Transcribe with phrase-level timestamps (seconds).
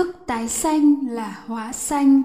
[0.00, 2.22] thức tái sanh là hóa sanh.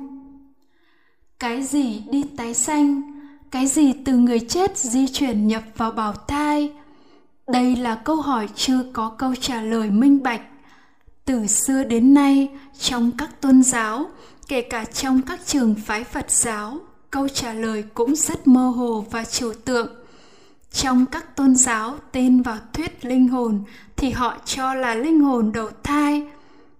[1.39, 3.01] Cái gì đi tái sanh?
[3.51, 6.71] Cái gì từ người chết di chuyển nhập vào bào thai?
[7.47, 10.41] Đây là câu hỏi chưa có câu trả lời minh bạch.
[11.25, 12.49] Từ xưa đến nay,
[12.79, 14.05] trong các tôn giáo,
[14.47, 16.77] kể cả trong các trường phái phật giáo,
[17.11, 19.95] câu trả lời cũng rất mơ hồ và trừu tượng.
[20.71, 23.63] Trong các tôn giáo tin vào thuyết linh hồn
[23.95, 26.27] thì họ cho là linh hồn đầu thai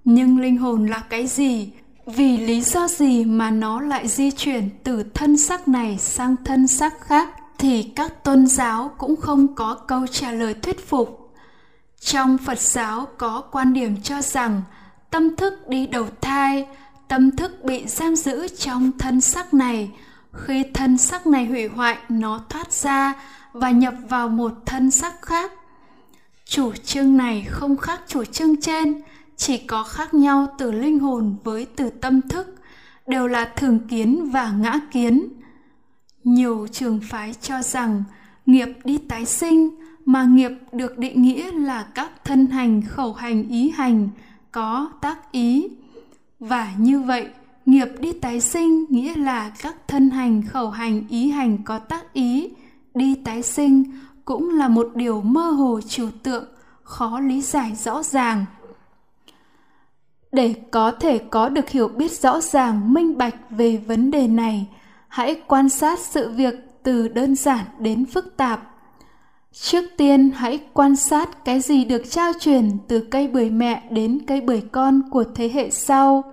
[0.06, 1.72] nhưng linh hồn là cái gì?
[2.06, 6.68] Vì lý do gì mà nó lại di chuyển từ thân xác này sang thân
[6.68, 11.34] xác khác thì các tôn giáo cũng không có câu trả lời thuyết phục.
[12.00, 14.62] Trong phật giáo có quan điểm cho rằng
[15.12, 16.68] tâm thức đi đầu thai,
[17.08, 19.92] tâm thức bị giam giữ trong thân xác này.
[20.34, 23.14] Khi thân xác này hủy hoại, nó thoát ra
[23.54, 25.52] và nhập vào một thân xác khác.
[26.46, 29.02] Chủ trương này không khác chủ trương trên
[29.38, 32.56] chỉ có khác nhau từ linh hồn với từ tâm thức,
[33.08, 35.28] đều là thường kiến và ngã kiến.
[36.24, 38.04] Nhiều trường phái cho rằng
[38.46, 39.70] nghiệp đi tái sinh
[40.06, 44.10] mà nghiệp được định nghĩa là các thân hành, khẩu hành, ý hành
[44.52, 45.68] có tác ý.
[46.40, 47.28] Và như vậy,
[47.66, 52.14] nghiệp đi tái sinh nghĩa là các thân hành, khẩu hành, ý hành có tác
[52.14, 52.50] ý.
[52.94, 53.84] Đi tái sinh
[54.26, 56.46] cũng là một điều mơ hồ trừu tượng,
[56.84, 58.46] khó lý giải rõ ràng
[60.36, 64.68] để có thể có được hiểu biết rõ ràng, minh bạch về vấn đề này,
[65.08, 68.72] hãy quan sát sự việc từ đơn giản đến phức tạp.
[69.52, 74.20] Trước tiên, hãy quan sát cái gì được trao truyền từ cây bưởi mẹ đến
[74.28, 76.24] cây bưởi con của thế hệ sau.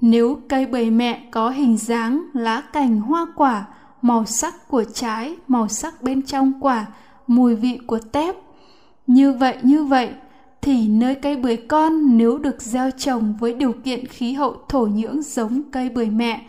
[0.00, 3.66] Nếu cây bưởi mẹ có hình dáng, lá cành, hoa quả,
[4.02, 6.86] màu sắc của trái, màu sắc bên trong quả,
[7.26, 8.36] mùi vị của tép,
[9.06, 10.10] như vậy như vậy
[10.62, 14.86] thì nơi cây bưởi con nếu được gieo trồng với điều kiện khí hậu thổ
[14.86, 16.40] nhưỡng giống cây bưởi mẹ,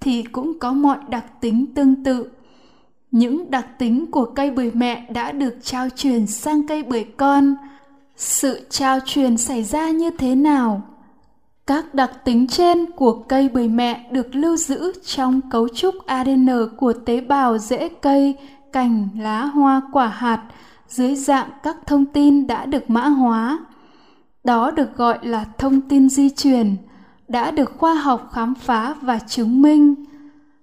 [0.00, 2.28] thì cũng có mọi đặc tính tương tự.
[3.10, 7.56] Những đặc tính của cây bưởi mẹ đã được trao truyền sang cây bưởi con.
[8.16, 10.82] Sự trao truyền xảy ra như thế nào?
[11.66, 16.48] Các đặc tính trên của cây bưởi mẹ được lưu giữ trong cấu trúc adn
[16.76, 18.36] của tế bào rễ cây,
[18.72, 20.42] cành, lá, hoa, quả hạt
[20.88, 23.58] dưới dạng các thông tin đã được mã hóa.
[24.44, 26.76] Đó được gọi là thông tin di truyền,
[27.28, 29.94] đã được khoa học khám phá và chứng minh.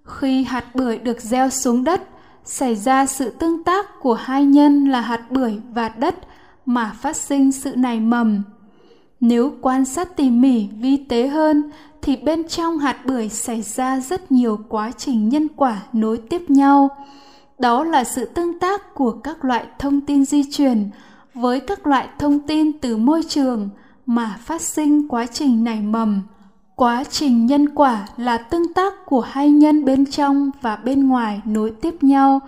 [0.04, 2.02] Khi hạt bưởi được gieo xuống đất,
[2.44, 6.14] xảy ra sự tương tác của hai nhân là hạt bưởi và đất
[6.66, 8.42] mà phát sinh sự nảy mầm.
[9.20, 11.70] Nếu quan sát tỉ mỉ, vi tế hơn,
[12.02, 16.50] thì bên trong hạt bưởi xảy ra rất nhiều quá trình nhân quả nối tiếp
[16.50, 16.88] nhau
[17.58, 20.90] đó là sự tương tác của các loại thông tin di truyền
[21.34, 23.68] với các loại thông tin từ môi trường
[24.06, 26.22] mà phát sinh quá trình nảy mầm.
[26.76, 31.40] Quá trình nhân quả là tương tác của hai nhân bên trong và bên ngoài
[31.44, 32.40] nối tiếp nhau,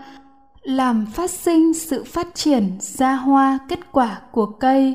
[0.63, 4.95] làm phát sinh sự phát triển ra hoa kết quả của cây.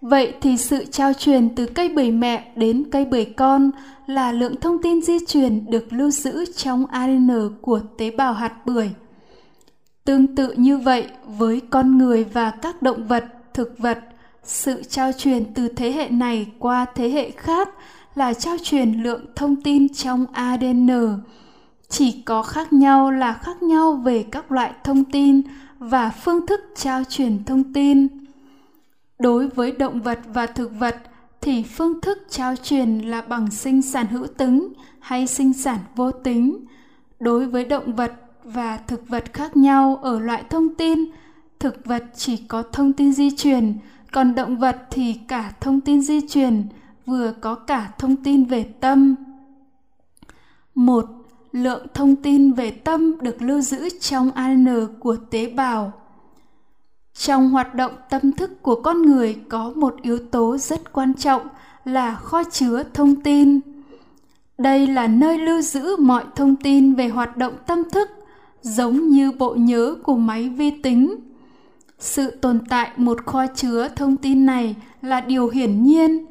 [0.00, 3.70] Vậy thì sự trao truyền từ cây bưởi mẹ đến cây bưởi con
[4.06, 8.32] là lượng thông tin di truyền được lưu giữ trong adn e của tế bào
[8.32, 8.90] hạt bưởi
[10.08, 13.24] tương tự như vậy với con người và các động vật,
[13.54, 13.98] thực vật.
[14.42, 17.68] Sự trao truyền từ thế hệ này qua thế hệ khác
[18.14, 20.88] là trao truyền lượng thông tin trong adn
[21.88, 25.42] chỉ có khác nhau là khác nhau về các loại thông tin
[25.78, 28.08] và phương thức trao truyền thông tin.
[29.18, 30.96] Đối với động vật và thực vật
[31.40, 36.10] thì phương thức trao truyền là bằng sinh sản hữu tính hay sinh sản vô
[36.10, 36.64] tính.
[37.20, 38.12] Đối với động vật
[38.54, 40.98] và thực vật khác nhau ở loại thông tin
[41.58, 43.78] thực vật chỉ có thông tin di truyền
[44.12, 46.62] còn động vật thì cả thông tin di truyền
[47.06, 49.14] vừa có cả thông tin về tâm
[50.74, 51.04] một
[51.52, 55.92] lượng thông tin về tâm được lưu giữ trong ADN của tế bào.
[57.14, 61.42] Trong hoạt động tâm thức của con người có một yếu tố rất quan trọng
[61.84, 63.60] là kho chứa thông tin.
[64.58, 68.10] Đây là nơi lưu giữ mọi thông tin về hoạt động tâm thức,
[68.62, 71.14] giống như bộ nhớ của máy vi tính.
[71.98, 76.26] Sự tồn tại một kho chứa thông tin này là điều hiển nhiên.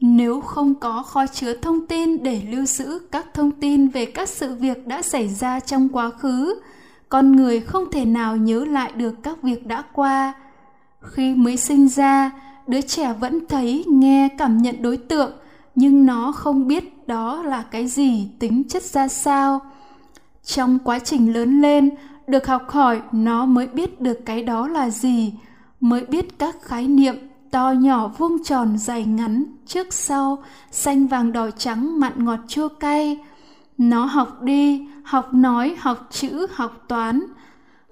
[0.00, 4.28] Nếu không có kho chứa thông tin để lưu giữ các thông tin về các
[4.28, 6.60] sự việc đã xảy ra trong quá khứ,
[7.08, 10.32] con người không thể nào nhớ lại được các việc đã qua.
[11.00, 12.30] Khi mới sinh ra,
[12.66, 15.32] đứa trẻ vẫn thấy, nghe, cảm nhận đối tượng,
[15.74, 19.60] nhưng nó không biết đó là cái gì, tính chất ra sao
[20.54, 21.90] trong quá trình lớn lên,
[22.26, 25.32] được học hỏi, nó mới biết được cái đó là gì,
[25.80, 27.16] mới biết các khái niệm
[27.50, 32.68] to nhỏ vuông tròn dài ngắn trước sau, xanh vàng đỏ trắng mặn ngọt chua
[32.68, 33.18] cay.
[33.78, 37.20] Nó học đi, học nói, học chữ, học toán.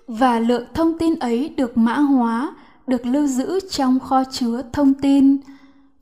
[0.07, 2.53] Và lượng thông tin ấy được mã hóa,
[2.87, 5.37] được lưu giữ trong kho chứa thông tin.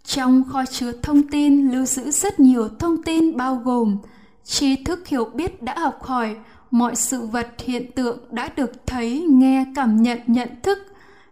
[0.04, 3.96] Trong kho chứa thông tin lưu giữ rất nhiều thông tin bao gồm
[4.46, 6.36] tri thức hiểu biết đã học hỏi,
[6.70, 10.78] mọi sự vật hiện tượng đã được thấy, nghe, cảm nhận nhận thức.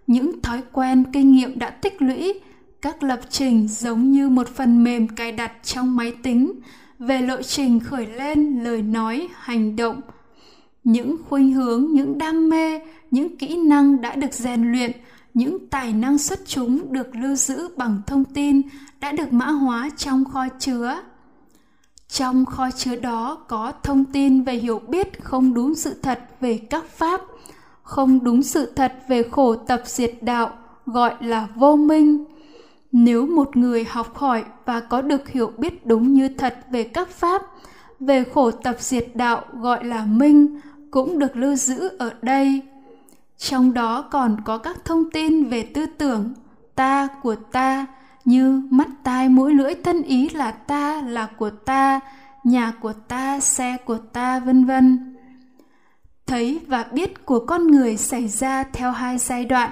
[0.07, 2.41] Những thói quen, kinh nghiệm đã tích lũy.
[2.83, 6.53] Các lập trình giống như một phần mềm cài đặt trong máy tính.
[6.99, 10.01] Về lộ trình khởi lên, lời nói, hành động.
[10.85, 12.81] Những khuynh hướng, những đam mê,
[13.11, 14.93] những kỹ năng đã được rèn luyện.
[15.35, 18.63] Những tài năng xuất chúng được lưu giữ bằng thông tin
[19.01, 21.03] đã được mã hóa trong kho chứa
[22.15, 26.59] trong kho chứa đó có thông tin về hiểu biết không đúng sự thật về
[26.71, 27.21] các pháp,
[27.83, 30.51] không đúng sự thật về khổ tập diệt đạo,
[30.87, 32.25] gọi là vô minh.
[32.93, 37.09] Nếu một người học hỏi và có được hiểu biết đúng như thật về các
[37.09, 37.43] pháp,
[38.01, 42.61] về khổ tập diệt đạo gọi là minh cũng được lưu giữ ở đây.
[43.39, 46.35] Trong đó còn có các thông tin về tư tưởng,
[46.75, 47.87] ta của ta
[48.25, 52.01] như mắt tai mũi lưỡi, thân ý là ta, là của ta,
[52.45, 55.17] nhà của ta, xe của ta, vân vân.
[56.27, 59.71] Thấy và biết của con người xảy ra theo hai giai đoạn.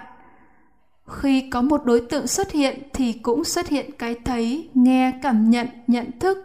[1.06, 5.50] Khi có một đối tượng xuất hiện thì cũng xuất hiện cái thấy, nghe, cảm
[5.50, 6.44] nhận nhận thức,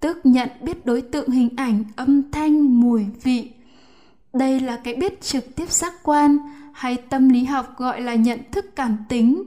[0.00, 3.50] tức nhận biết đối tượng hình ảnh, âm thanh, mùi, vị.
[4.32, 6.38] Đây là cái biết trực tiếp giác quan
[6.72, 9.42] hay tâm lý học gọi là nhận thức cảm tính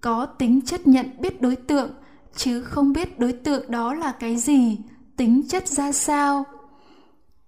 [0.00, 1.90] có tính chất nhận biết đối tượng,
[2.36, 4.78] chứ không biết đối tượng đó là cái gì,
[5.16, 6.44] tính chất ra sao.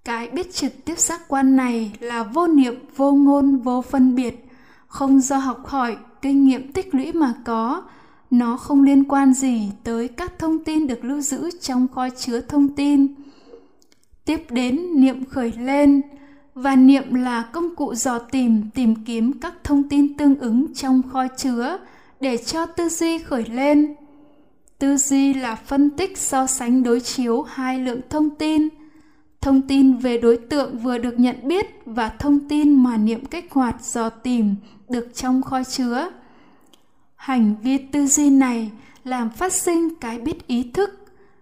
[0.05, 4.49] Cái biết trực tiếp giác quan này là vô niệm, vô ngôn, vô phân biệt.
[4.87, 7.83] Không do học hỏi, kinh nghiệm tích lũy mà có.
[8.31, 12.41] Nó không liên quan gì tới các thông tin được lưu giữ trong kho chứa
[12.41, 13.15] thông tin.
[14.25, 16.03] Tiếp đến, niệm khởi lên.
[16.55, 21.03] Và niệm là công cụ dò tìm tìm kiếm các thông tin tương ứng trong
[21.13, 21.79] kho chứa
[22.23, 23.95] để cho tư duy khởi lên.
[24.79, 28.69] Tư duy là phân tích so sánh đối chiếu hai lượng thông tin.
[29.41, 33.53] Thông tin về đối tượng vừa được nhận biết và thông tin mà niệm kích
[33.53, 34.55] hoạt dò tìm
[34.89, 36.11] được trong kho chứa.
[37.15, 38.71] Hành vi tư duy này
[39.05, 40.91] làm phát sinh cái biết ý thức,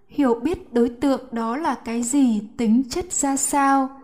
[0.09, 4.01] hiểu biết đối tượng đó là cái gì, tính chất ra sao.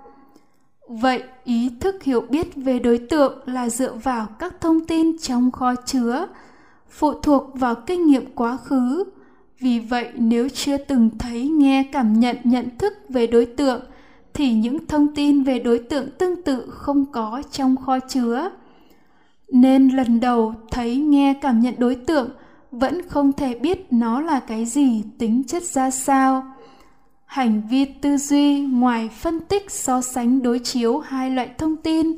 [0.88, 5.50] Vậy ý thức hiểu biết về đối tượng là dựa vào các thông tin trong
[5.50, 6.26] kho chứa
[6.98, 9.04] phụ thuộc vào kinh nghiệm quá khứ.
[9.60, 13.80] Vì vậy, nếu chưa từng thấy nghe cảm nhận nhận thức về đối tượng,
[14.34, 18.50] thì những thông tin về đối tượng tương tự không có trong kho chứa.
[19.52, 22.30] Nên lần đầu thấy nghe cảm nhận đối tượng,
[22.70, 26.46] vẫn không thể biết nó là cái gì tính chất ra sao.
[27.24, 32.12] Hành vi tư duy ngoài phân tích so sánh đối chiếu hai loại thông tin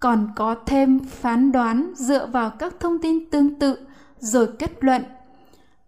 [0.00, 3.76] còn có thêm phán đoán dựa vào các thông tin tương tự
[4.20, 5.02] rồi kết luận.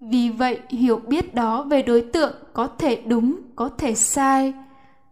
[0.00, 4.54] Vì vậy, hiểu biết đó về đối tượng có thể đúng, có thể sai.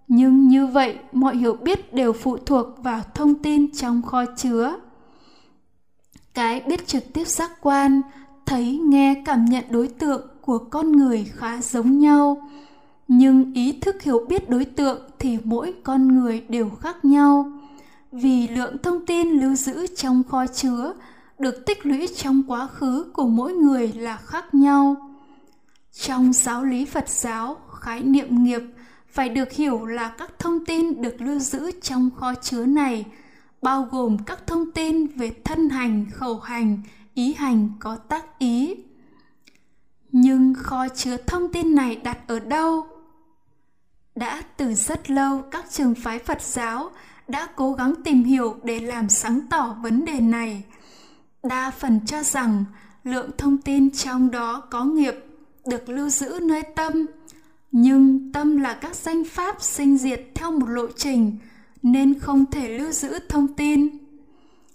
[0.08, 4.76] Nhưng như vậy, mọi hiểu biết đều phụ thuộc vào thông tin trong kho chứa.
[6.34, 8.02] Cái biết trực tiếp giác quan,
[8.46, 12.49] thấy, nghe, cảm nhận đối tượng của con người khá giống nhau.
[13.08, 17.52] Nhưng ý thức hiểu biết đối tượng thì mỗi con người đều khác nhau.
[18.12, 20.92] Vì lượng thông tin lưu giữ trong kho chứa
[21.40, 25.11] được tích lũy trong quá khứ của mỗi người là khác nhau.
[25.92, 28.62] Trong giáo lý phật giáo, khái niệm nghiệp
[29.09, 33.06] phải được hiểu là các thông tin được lưu giữ trong kho chứa này,
[33.62, 36.82] bao gồm các thông tin về thân hành, khẩu hành,
[37.14, 38.75] ý hành có tác ý.
[40.12, 42.87] Nhưng kho chứa thông tin này đặt ở đâu?
[44.14, 46.90] Đã từ rất lâu, các trường phái phật giáo
[47.28, 50.64] đã cố gắng tìm hiểu để làm sáng tỏ vấn đề này
[51.42, 52.64] đa phần cho rằng
[53.04, 55.14] lượng thông tin trong đó có nghiệp
[55.66, 57.06] được lưu giữ nơi tâm.
[57.73, 61.37] Nhưng tâm là các danh pháp sinh diệt theo một lộ trình
[61.82, 63.88] nên không thể lưu giữ thông tin.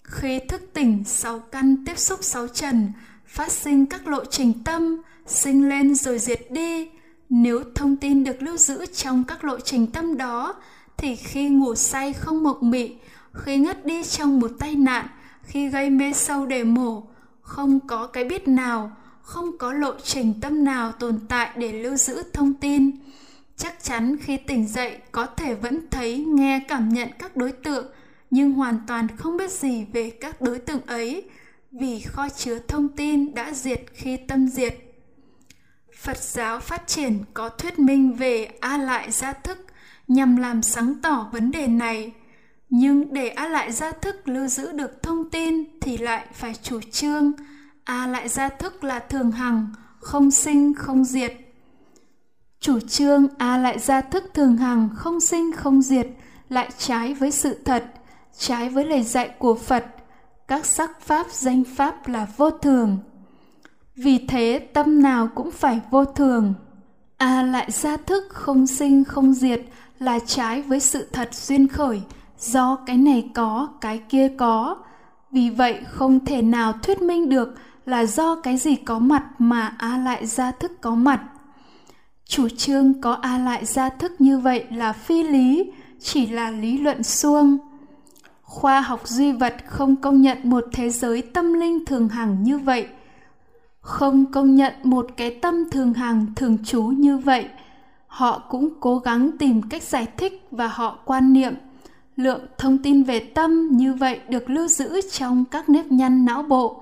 [0.03, 2.91] Khi thức tỉnh sáu căn tiếp xúc sáu trần,
[3.27, 6.89] phát sinh các lộ trình tâm, sinh lên rồi diệt đi.
[7.29, 10.53] Nếu thông tin được lưu giữ trong các lộ trình tâm đó,
[10.97, 12.95] thì khi ngủ say không mộng mị,
[13.33, 15.07] khi ngất đi trong một tai nạn
[15.45, 17.03] khi gây mê sâu để mổ,
[17.41, 21.95] không có cái biết nào, không có lộ trình tâm nào tồn tại để lưu
[21.95, 22.91] giữ thông tin
[23.57, 27.87] chắc chắn khi tỉnh dậy, có thể vẫn thấy, nghe, cảm nhận các đối tượng,
[28.31, 31.29] nhưng hoàn toàn không biết gì về các đối tượng ấy,
[31.71, 34.77] vì kho chứa thông tin đã diệt khi tâm diệt.
[35.97, 39.65] Phật giáo phát triển có thuyết minh về A lại gia thức
[40.07, 42.11] nhằm làm sáng tỏ vấn đề này.
[42.69, 46.79] Nhưng để A lại gia thức lưu giữ được thông tin thì lại phải chủ
[46.91, 47.31] trương
[47.83, 49.67] A lại gia thức là thường hằng,
[49.99, 51.33] không sinh không diệt.
[52.59, 56.07] Chủ trương A lại gia thức thường hằng, không sinh không diệt
[56.49, 57.85] lại trái với sự thật,
[58.37, 59.85] trái với lời dạy của Phật.
[60.47, 62.99] Các sắc pháp danh pháp là vô thường.
[63.95, 66.53] Vì thế tâm nào cũng phải vô thường.
[67.17, 69.61] A lại gia thức không sinh không diệt
[69.99, 72.01] là trái với sự thật duyên khởi,
[72.39, 74.77] do cái này có, cái kia có.
[75.31, 79.75] Vì vậy không thể nào thuyết minh được là do cái gì có mặt mà
[79.77, 81.21] A lại gia thức có mặt.
[82.25, 86.77] Chủ trương có A lại gia thức như vậy là phi lý, chỉ là lý
[86.77, 87.57] luận suông.
[88.41, 92.57] Khoa học duy vật không công nhận một thế giới tâm linh thường hằng như
[92.57, 92.87] vậy,
[93.81, 97.49] không công nhận một cái tâm thường hằng thường trú như vậy.
[98.07, 101.53] Họ cũng cố gắng tìm cách giải thích và họ quan niệm
[102.15, 106.43] lượng thông tin về tâm như vậy được lưu giữ trong các nếp nhăn não
[106.43, 106.81] bộ.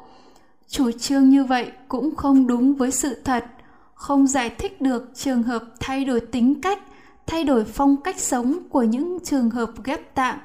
[0.68, 3.46] Chủ trương như vậy cũng không đúng với sự thật,
[3.94, 6.80] không giải thích được trường hợp thay đổi tính cách,
[7.28, 10.40] thay đổi phong cách sống của những trường hợp ghép tạng,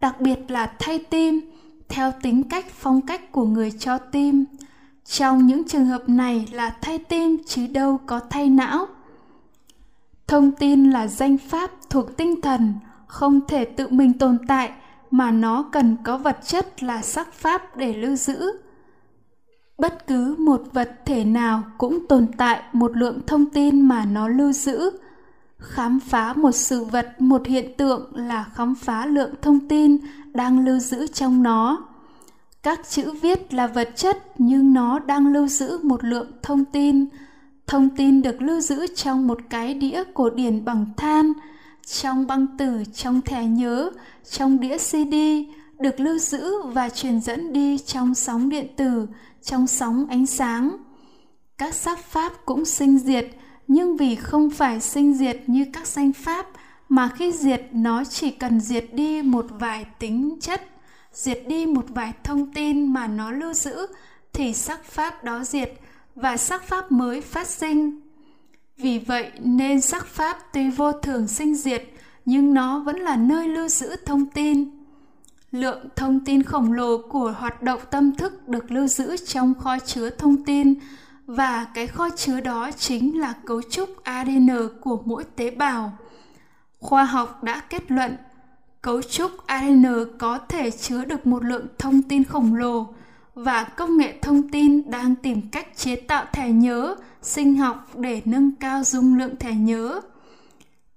[0.00, 1.40] đặc biệt là thay tim,
[1.88, 4.44] theo tính cách phong cách của người cho tim.
[5.04, 8.86] Trong những trường hợp này là thay tim chứ đâu có thay não.
[10.26, 12.74] Thông tin là danh pháp thuộc tinh thần
[13.10, 14.70] không thể tự mình tồn tại,
[15.10, 18.52] mà nó cần có vật chất là sắc pháp để lưu giữ.
[19.78, 24.28] Bất cứ một vật thể nào cũng tồn tại một lượng thông tin mà nó
[24.28, 24.90] lưu giữ.
[25.58, 29.96] Khám phá một sự vật, một hiện tượng là khám phá lượng thông tin
[30.32, 31.86] đang lưu giữ trong nó.
[32.62, 37.06] Các chữ viết là vật chất, nhưng nó đang lưu giữ một lượng thông tin.
[37.66, 41.32] Thông tin được lưu giữ trong một cái đĩa cổ điển bằng than
[41.90, 43.90] trong băng từ, trong thẻ nhớ,
[44.30, 45.14] trong đĩa cd
[45.78, 49.06] được lưu giữ và truyền dẫn đi trong sóng điện tử,
[49.42, 50.76] trong sóng ánh sáng.
[51.58, 53.26] Các sắc pháp cũng sinh diệt,
[53.66, 56.46] nhưng vì không phải sinh diệt như các danh pháp,
[56.88, 60.62] mà khi diệt, nó chỉ cần diệt đi một vài tính chất,
[61.12, 63.86] diệt đi một vài thông tin mà nó lưu giữ,
[64.32, 65.72] thì sắc pháp đó diệt
[66.14, 68.00] và sắc pháp mới phát sinh
[68.82, 71.82] vì vậy nên sắc pháp tuy vô thường sinh diệt,
[72.24, 74.80] nhưng nó vẫn là nơi lưu giữ thông tin
[75.52, 79.78] lượng thông tin khổng lồ của hoạt động tâm thức được lưu giữ trong kho
[79.78, 80.74] chứa thông tin,
[81.26, 85.92] và cái kho chứa đó chính là cấu trúc ADN của mỗi tế bào.
[86.80, 88.16] Khoa học đã kết luận,
[88.82, 89.84] cấu trúc ADN
[90.18, 92.86] có thể chứa được một lượng thông tin khổng lồ,
[93.34, 98.22] và công nghệ thông tin đang tìm cách chế tạo thẻ nhớ sinh học để
[98.24, 100.00] nâng cao dung lượng thẻ nhớ.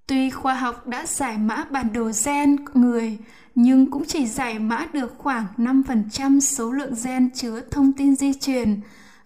[0.08, 3.18] Tuy khoa học đã giải mã bản đồ gen người,
[3.56, 8.34] nhưng cũng chỉ giải mã được khoảng 5% số lượng gen chứa thông tin di
[8.34, 8.82] truyền,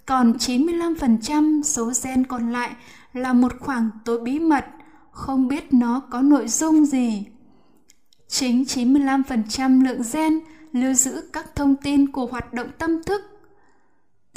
[0.05, 2.71] còn 95% số gen còn lại
[3.13, 4.65] là một khoảng tối bí mật,
[5.11, 7.25] không biết nó có nội dung gì.
[8.27, 10.39] Chính 95% lượng gen
[10.73, 13.21] lưu giữ các thông tin của hoạt động tâm thức.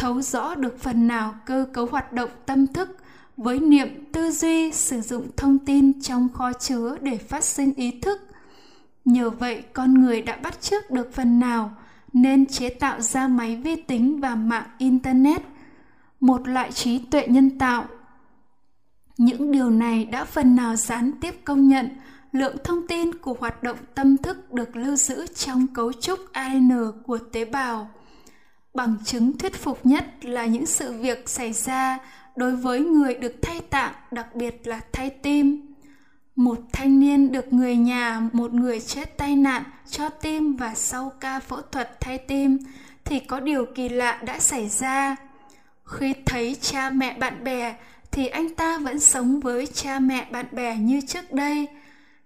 [0.01, 2.97] Thấu rõ được phần nào cơ cấu hoạt động tâm thức
[3.37, 8.01] với niệm tư duy, sử dụng thông tin trong kho chứa để phát sinh ý
[8.01, 8.21] thức
[9.05, 11.71] nhờ vậy, con người đã bắt chước được phần nào
[12.13, 15.43] nên chế tạo ra máy vi tính và mạng internet,
[16.21, 17.85] một loại trí tuệ nhân tạo
[19.19, 21.89] những điều này đã phần nào gián tiếp công nhận
[22.33, 26.71] lượng thông tin của hoạt động tâm thức được lưu giữ trong cấu trúc ADN
[27.07, 27.91] của tế bào.
[28.75, 31.99] Bằng chứng thuyết phục nhất là những sự việc xảy ra
[32.37, 35.75] đối với người được thay tạng, đặc biệt là thay tim.
[36.37, 41.13] Một thanh niên được người nhà một người chết tai nạn cho tim và sau
[41.21, 42.59] ca phẫu thuật thay tim
[43.05, 45.17] thì có điều kỳ lạ đã xảy ra.
[45.85, 47.75] Khi thấy cha mẹ bạn bè
[48.11, 51.67] thì anh ta vẫn sống với cha mẹ bạn bè như trước đây.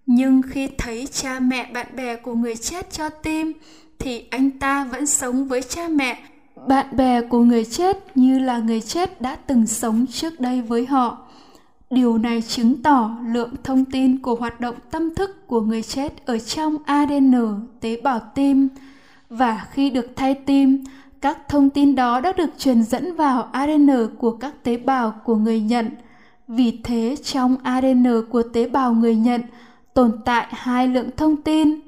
[0.06, 3.52] Nhưng khi thấy cha mẹ bạn bè của người chết cho tim
[3.98, 6.22] thì anh ta vẫn sống với cha mẹ
[6.66, 10.86] bạn bè của người chết như là người chết đã từng sống trước đây với
[10.86, 11.18] họ.
[11.90, 16.26] Điều này chứng tỏ lượng thông tin của hoạt động tâm thức của người chết
[16.26, 17.32] ở trong adn
[17.80, 18.68] tế bào tim.
[19.30, 20.84] Và khi được thay tim,
[21.20, 25.36] các thông tin đó đã được truyền dẫn vào adn của các tế bào của
[25.36, 25.90] người nhận.
[26.48, 29.40] Vì thế, trong adn của tế bào người nhận
[29.94, 31.80] tồn tại hai lượng thông tin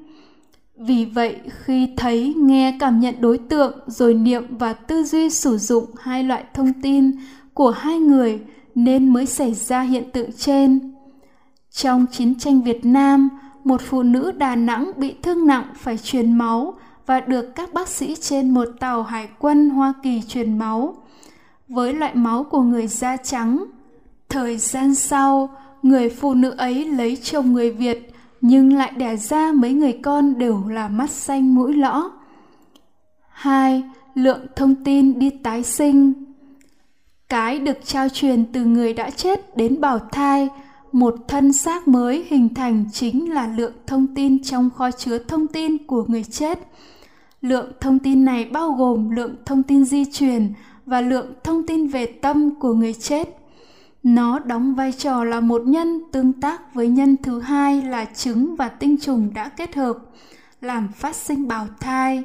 [0.78, 5.58] vì vậy, khi thấy nghe cảm nhận đối tượng, rồi niệm và tư duy sử
[5.58, 7.12] dụng hai loại thông tin
[7.54, 8.40] của hai người,
[8.74, 10.94] nên mới xảy ra hiện tượng trên.
[11.70, 13.28] Trong chiến tranh việt nam,
[13.64, 16.74] một phụ nữ đà nẵng bị thương nặng phải truyền máu
[17.06, 20.96] và được các bác sĩ trên một tàu hải quân hoa kỳ truyền máu.
[21.68, 23.64] Với loại máu của người da trắng,
[24.28, 25.48] thời gian sau,
[25.82, 28.15] người phụ nữ ấy lấy chồng người việt
[28.48, 32.10] nhưng lại đẻ ra mấy người con đều là mắt xanh mũi lõ.
[33.28, 33.82] 2.
[34.14, 36.12] Lượng thông tin đi tái sinh
[37.28, 40.48] Cái được trao truyền từ người đã chết đến bào thai,
[40.92, 45.46] một thân xác mới hình thành chính là lượng thông tin trong kho chứa thông
[45.46, 46.58] tin của người chết.
[47.40, 50.52] Lượng thông tin này bao gồm lượng thông tin di truyền
[50.86, 53.45] và lượng thông tin về tâm của người chết
[54.06, 58.56] nó đóng vai trò là một nhân tương tác với nhân thứ hai là trứng
[58.56, 59.98] và tinh trùng đã kết hợp,
[60.60, 62.24] làm phát sinh bào thai.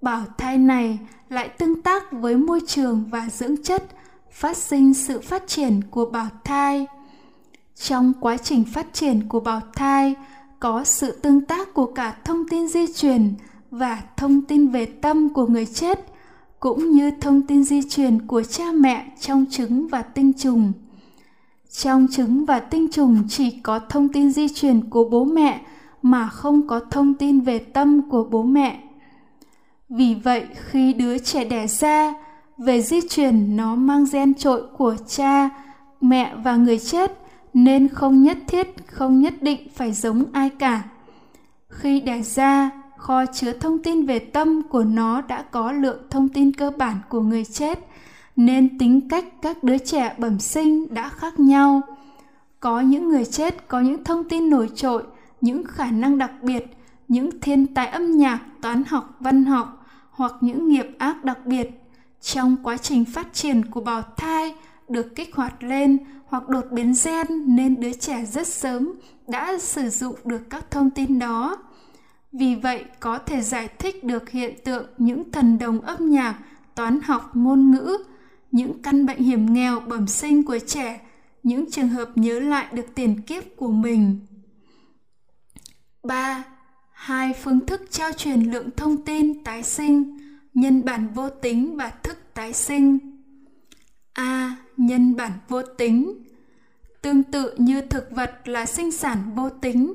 [0.00, 0.98] Bào thai này
[1.28, 3.84] lại tương tác với môi trường và dưỡng chất,
[4.30, 6.86] phát sinh sự phát triển của bào thai.
[7.74, 10.14] Trong quá trình phát triển của bào thai,
[10.60, 13.34] có sự tương tác của cả thông tin di truyền
[13.70, 16.00] và thông tin về tâm của người chết,
[16.60, 20.72] cũng như thông tin di truyền của cha mẹ trong trứng và tinh trùng.
[21.78, 25.60] Trong trứng và tinh trùng chỉ có thông tin di truyền của bố mẹ
[26.02, 28.80] mà không có thông tin về tâm của bố mẹ.
[29.88, 32.14] Vì vậy, khi đứa trẻ đẻ ra,
[32.58, 35.48] về di truyền nó mang gen trội của cha,
[36.00, 37.12] mẹ và người chết
[37.54, 40.82] nên không nhất thiết, không nhất định phải giống ai cả.
[41.68, 46.28] Khi đẻ ra, kho chứa thông tin về tâm của nó đã có lượng thông
[46.28, 47.78] tin cơ bản của người chết
[48.38, 51.82] nên tính cách các đứa trẻ bẩm sinh đã khác nhau.
[52.60, 55.02] Có những người chết có những thông tin nổi trội,
[55.40, 56.66] những khả năng đặc biệt,
[57.08, 61.70] những thiên tài âm nhạc, toán học, văn học hoặc những nghiệp ác đặc biệt.
[62.20, 64.54] Trong quá trình phát triển của bào thai
[64.88, 68.92] được kích hoạt lên hoặc đột biến gen nên đứa trẻ rất sớm
[69.28, 71.56] đã sử dụng được các thông tin đó.
[72.32, 76.34] Vì vậy, có thể giải thích được hiện tượng những thần đồng âm nhạc,
[76.74, 77.98] toán học, ngôn ngữ
[78.50, 81.00] những căn bệnh hiểm nghèo bẩm sinh của trẻ,
[81.42, 84.18] những trường hợp nhớ lại được tiền kiếp của mình.
[86.02, 86.44] 3.
[86.92, 90.18] Hai phương thức trao truyền lượng thông tin tái sinh,
[90.54, 92.98] nhân bản vô tính và thức tái sinh.
[94.12, 94.56] A.
[94.76, 96.24] Nhân bản vô tính
[97.02, 99.94] Tương tự như thực vật là sinh sản vô tính,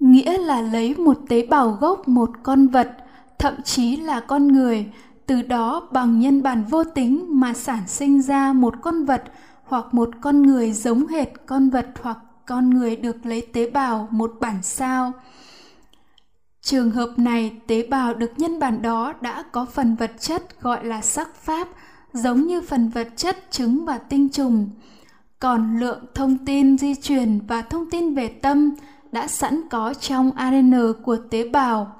[0.00, 2.96] nghĩa là lấy một tế bào gốc một con vật,
[3.38, 4.86] thậm chí là con người
[5.30, 9.24] từ đó bằng nhân bản vô tính mà sản sinh ra một con vật
[9.64, 14.08] hoặc một con người giống hệt con vật hoặc con người được lấy tế bào
[14.10, 15.12] một bản sao.
[16.62, 20.84] Trường hợp này, tế bào được nhân bản đó đã có phần vật chất gọi
[20.84, 21.68] là sắc pháp,
[22.12, 24.70] giống như phần vật chất trứng và tinh trùng.
[25.38, 28.70] Còn lượng thông tin di truyền và thông tin về tâm
[29.12, 31.99] đã sẵn có trong ARN e của tế bào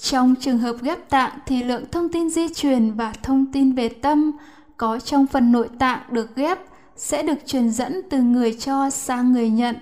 [0.00, 3.88] trong trường hợp ghép tạng thì lượng thông tin di truyền và thông tin về
[3.88, 4.32] tâm
[4.76, 6.58] có trong phần nội tạng được ghép
[6.96, 9.76] sẽ được truyền dẫn từ người cho sang người nhận.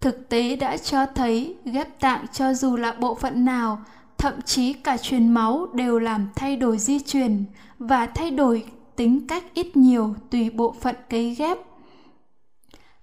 [0.00, 3.78] Thực tế đã cho thấy ghép tạng cho dù là bộ phận nào,
[4.18, 7.44] thậm chí cả truyền máu đều làm thay đổi di truyền
[7.78, 8.64] và thay đổi
[8.96, 11.58] tính cách ít nhiều tùy bộ phận cấy ghép.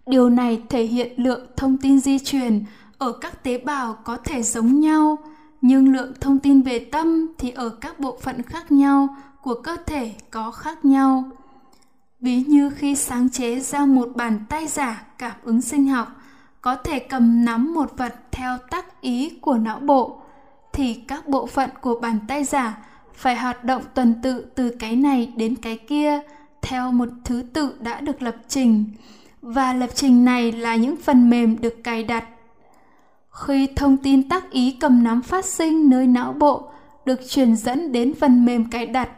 [0.05, 2.65] Điều này thể hiện lượng thông tin di truyền
[2.97, 5.17] ở các tế bào có thể giống nhau,
[5.65, 9.07] nhưng lượng thông tin về tâm thì ở các bộ phận khác nhau,
[9.41, 11.23] của cơ thể có khác nhau.
[12.19, 16.07] Ví như khi sáng chế ra một bàn tay giả cảm ứng sinh học,
[16.61, 20.21] có thể cầm nắm một vật theo tác ý của não bộ,
[20.73, 22.77] thì các bộ phận của bàn tay giả
[23.13, 26.19] phải hoạt động tuần tự từ cái này đến cái kia,
[26.61, 28.85] theo một thứ tự đã được lập trình.
[29.41, 32.23] Và lập trình này là những phần mềm được cài đặt
[33.33, 36.69] khi thông tin tác ý cầm nắm phát sinh nơi não bộ
[37.05, 39.09] được truyền dẫn đến phần mềm cài đặt,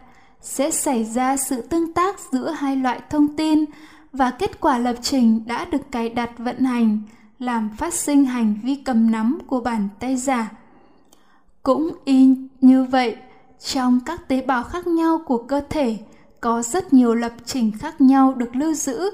[0.42, 3.66] sẽ xảy ra sự tương tác giữa hai loại thông tin
[4.12, 7.02] và kết quả lập trình đã được cài đặt vận hành,
[7.40, 10.52] làm phát sinh hành vi cầm nắm của bàn tay giả.
[11.64, 12.30] Cũng y
[12.62, 13.16] như vậy,
[13.60, 15.98] trong các tế bào khác nhau của cơ thể,
[16.42, 19.10] có rất nhiều lập trình khác nhau được lưu giữ.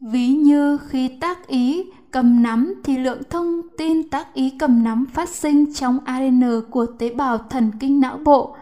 [0.00, 1.84] Ví như khi tác ý
[2.16, 6.86] cầm nắm thì lượng thông tin tác ý cầm nắm phát sinh trong ADN của
[6.86, 8.56] tế bào thần kinh não bộ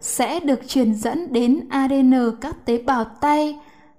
[0.00, 3.58] sẽ được truyền dẫn đến ADN các tế bào tay,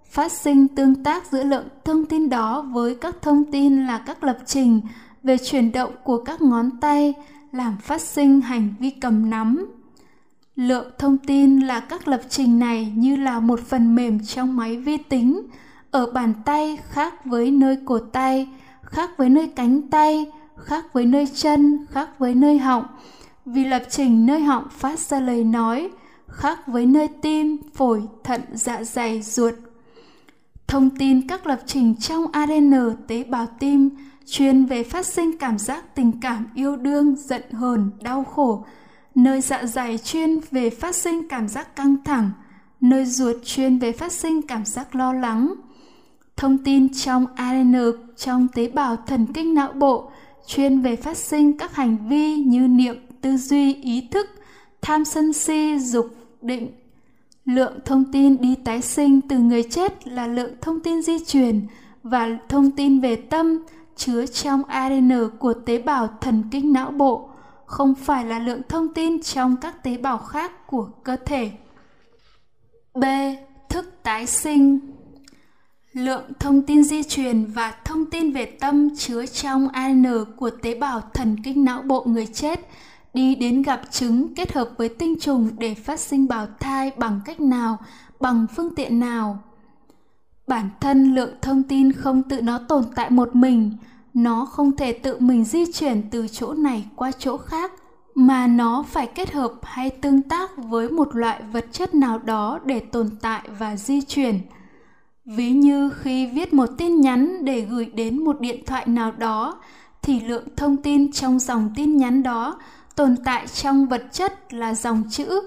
[0.09, 4.23] phát sinh tương tác giữa lượng thông tin đó với các thông tin là các
[4.23, 4.81] lập trình
[5.23, 7.13] về chuyển động của các ngón tay
[7.51, 9.71] làm phát sinh hành vi cầm nắm.
[10.55, 14.77] Lượng thông tin là các lập trình này như là một phần mềm trong máy
[14.77, 15.41] vi tính,
[15.91, 18.47] ở bàn tay khác với nơi cổ tay,
[18.89, 20.25] khác với nơi cánh tay,
[20.57, 22.85] khác với nơi chân, khác với nơi họng.
[23.45, 25.89] Vì lập trình nơi họng phát ra lời nói,
[26.27, 29.53] khác với nơi tim, phổi, thận, dạ dày, ruột.
[30.67, 32.73] Thông tin các lập trình trong ADN
[33.07, 33.89] tế bào tim
[34.25, 38.65] chuyên về phát sinh cảm giác tình cảm yêu đương, giận hờn, đau khổ.
[39.15, 42.31] Nơi dạ dày chuyên về phát sinh cảm giác căng thẳng,
[42.81, 45.53] nơi ruột chuyên về phát sinh cảm giác lo lắng.
[46.37, 47.75] Thông tin trong ADN
[48.19, 50.11] trong tế bào thần kinh não bộ
[50.47, 54.29] chuyên về phát sinh các hành vi như niệm, tư duy, ý thức,
[54.81, 56.07] tham sân si, dục,
[56.41, 56.71] định.
[57.45, 61.67] Lượng thông tin đi tái sinh từ người chết là lượng thông tin di truyền
[62.03, 63.63] và thông tin về tâm
[63.95, 67.29] chứa trong ADN của tế bào thần kinh não bộ,
[67.65, 71.51] không phải là lượng thông tin trong các tế bào khác của cơ thể.
[72.93, 73.03] B.
[73.69, 74.79] Thức tái sinh
[75.93, 80.05] Lượng thông tin di truyền và thông tin về tâm chứa trong ADN
[80.37, 82.69] của tế bào thần kinh não bộ người chết
[83.13, 87.19] đi đến gặp trứng kết hợp với tinh trùng để phát sinh bào thai bằng
[87.25, 87.77] cách nào,
[88.19, 89.39] bằng phương tiện nào.
[90.47, 93.77] Bản thân lượng thông tin không tự nó tồn tại một mình,
[94.13, 97.71] nó không thể tự mình di chuyển từ chỗ này qua chỗ khác
[98.15, 102.59] mà nó phải kết hợp hay tương tác với một loại vật chất nào đó
[102.65, 104.39] để tồn tại và di chuyển
[105.35, 109.59] ví như khi viết một tin nhắn để gửi đến một điện thoại nào đó,
[110.01, 112.59] thì lượng thông tin trong dòng tin nhắn đó
[112.95, 115.41] tồn tại trong vật chất là dòng chữ.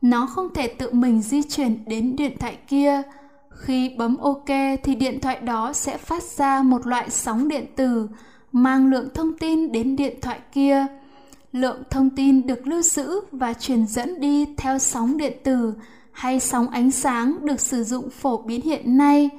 [0.00, 3.02] Nó không thể tự mình di chuyển đến điện thoại kia.
[3.50, 4.46] Khi bấm ok
[4.82, 8.08] thì điện thoại đó sẽ phát ra một loại sóng điện từ
[8.52, 10.86] mang lượng thông tin đến điện thoại kia.
[11.52, 15.74] Lượng thông tin được lưu giữ và truyền dẫn đi theo sóng điện từ
[16.18, 19.30] hay sóng ánh sáng được sử dụng phổ biến hiện nay,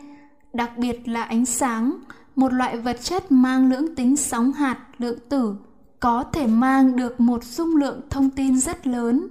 [0.53, 1.99] đặc biệt là ánh sáng,
[2.35, 5.55] một loại vật chất mang lưỡng tính sóng hạt, lượng tử,
[5.99, 9.27] có thể mang được một dung lượng thông tin rất lớn.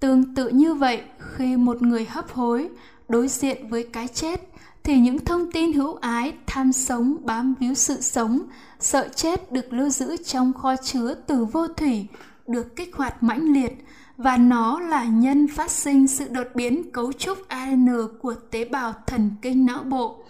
[0.00, 2.68] Tương tự như vậy, khi một người hấp hối,
[3.08, 4.48] đối diện với cái chết,
[4.82, 8.40] thì những thông tin hữu ái, tham sống, bám víu sự sống,
[8.80, 12.06] sợ chết được lưu giữ trong kho chứa từ vô thủy,
[12.46, 13.84] được kích hoạt mãnh liệt
[14.22, 17.88] và nó là nhân phát sinh sự đột biến cấu trúc ADN
[18.20, 20.24] của tế bào thần kinh não bộ.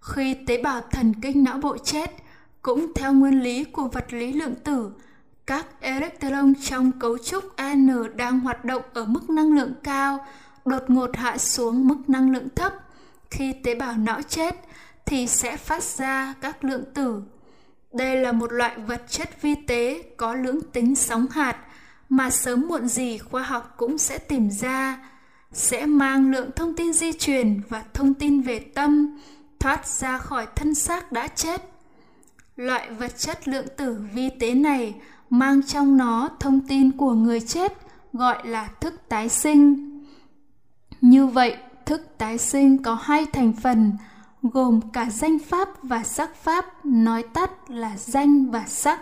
[0.00, 2.10] Khi tế bào thần kinh não bộ chết,
[2.62, 4.90] cũng theo nguyên lý của vật lý lượng tử,
[5.46, 10.26] các electron trong cấu trúc ADN đang hoạt động ở mức năng lượng cao,
[10.64, 12.72] đột ngột hạ xuống mức năng lượng thấp.
[13.30, 14.54] Khi tế bào não chết
[15.06, 17.22] thì sẽ phát ra các lượng tử.
[17.92, 21.56] Đây là một loại vật chất vi tế có lưỡng tính sóng hạt
[22.08, 24.98] mà sớm muộn gì khoa học cũng sẽ tìm ra,
[25.52, 29.18] sẽ mang lượng thông tin di truyền và thông tin về tâm
[29.60, 31.70] thoát ra khỏi thân xác đã chết.
[32.56, 34.94] Loại vật chất lượng tử vi tế này
[35.30, 37.72] mang trong nó thông tin của người chết
[38.12, 39.88] gọi là thức tái sinh.
[41.00, 43.92] Như vậy, thức tái sinh có hai thành phần,
[44.42, 49.00] gồm cả danh pháp và sắc pháp, nói tắt là danh và sắc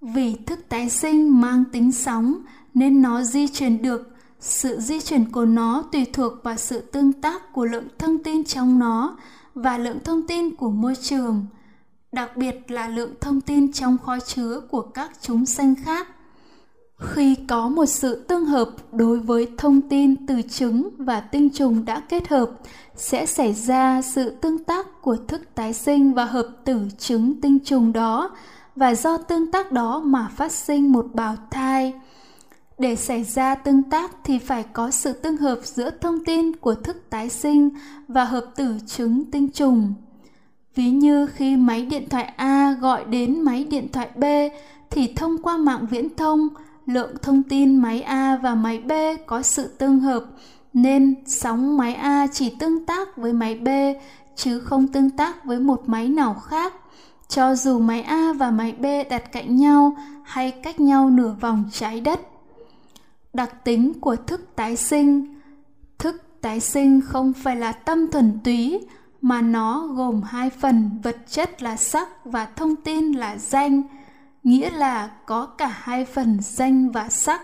[0.00, 2.34] vì thức tái sinh mang tính sóng
[2.74, 7.12] nên nó di chuyển được, sự di chuyển của nó tùy thuộc vào sự tương
[7.12, 9.16] tác của lượng thông tin trong nó
[9.54, 11.46] và lượng thông tin của môi trường,
[12.12, 16.08] đặc biệt là lượng thông tin trong kho chứa của các chúng sanh khác.
[16.98, 21.84] Khi có một sự tương hợp đối với thông tin từ trứng và tinh trùng
[21.84, 22.50] đã kết hợp,
[22.96, 27.58] sẽ xảy ra sự tương tác của thức tái sinh và hợp tử trứng tinh
[27.64, 28.30] trùng đó,
[28.76, 31.94] và do tương tác đó mà phát sinh một bào thai.
[32.78, 36.74] Để xảy ra tương tác thì phải có sự tương hợp giữa thông tin của
[36.74, 37.70] thức tái sinh
[38.08, 39.94] và hợp tử trứng tinh trùng.
[40.74, 44.24] Ví như khi máy điện thoại a gọi đến máy điện thoại b
[44.90, 46.48] thì thông qua mạng viễn thông,
[46.86, 48.92] lượng thông tin máy a và máy b
[49.26, 50.24] có sự tương hợp
[50.72, 53.68] nên sóng máy a chỉ tương tác với máy b
[54.36, 56.74] chứ không tương tác với một máy nào khác
[57.28, 61.64] cho dù máy A và máy B đặt cạnh nhau hay cách nhau nửa vòng
[61.72, 62.20] trái đất.
[63.32, 65.36] Đặc tính của thức tái sinh
[65.98, 68.80] Thức tái sinh không phải là tâm thuần túy,
[69.20, 73.82] mà nó gồm hai phần vật chất là sắc và thông tin là danh,
[74.42, 77.42] nghĩa là có cả hai phần danh và sắc.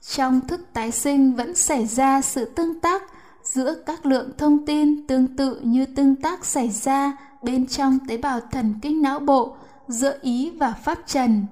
[0.00, 3.02] Trong thức tái sinh vẫn xảy ra sự tương tác
[3.42, 8.16] giữa các lượng thông tin tương tự như tương tác xảy ra bên trong tế
[8.16, 9.56] bào thần kinh não bộ
[9.88, 11.46] giữa ý và pháp trần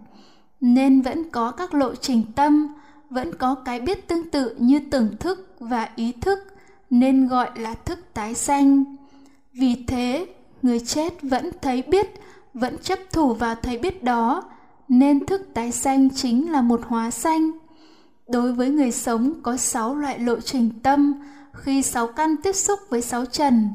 [0.61, 2.75] nên vẫn có các lộ trình tâm,
[3.11, 6.39] vẫn có cái biết tương tự như tưởng thức và ý thức,
[6.91, 8.97] nên gọi là thức tái sanh.
[9.53, 10.27] Vì thế,
[10.63, 12.07] người chết vẫn thấy biết,
[12.55, 14.43] vẫn chấp thủ vào thấy biết đó,
[14.89, 17.51] nên thức tái sanh chính là một hóa sanh.
[18.29, 21.23] Đối với người sống có sáu loại lộ trình tâm,
[21.53, 23.69] khi sáu căn tiếp xúc với sáu trần,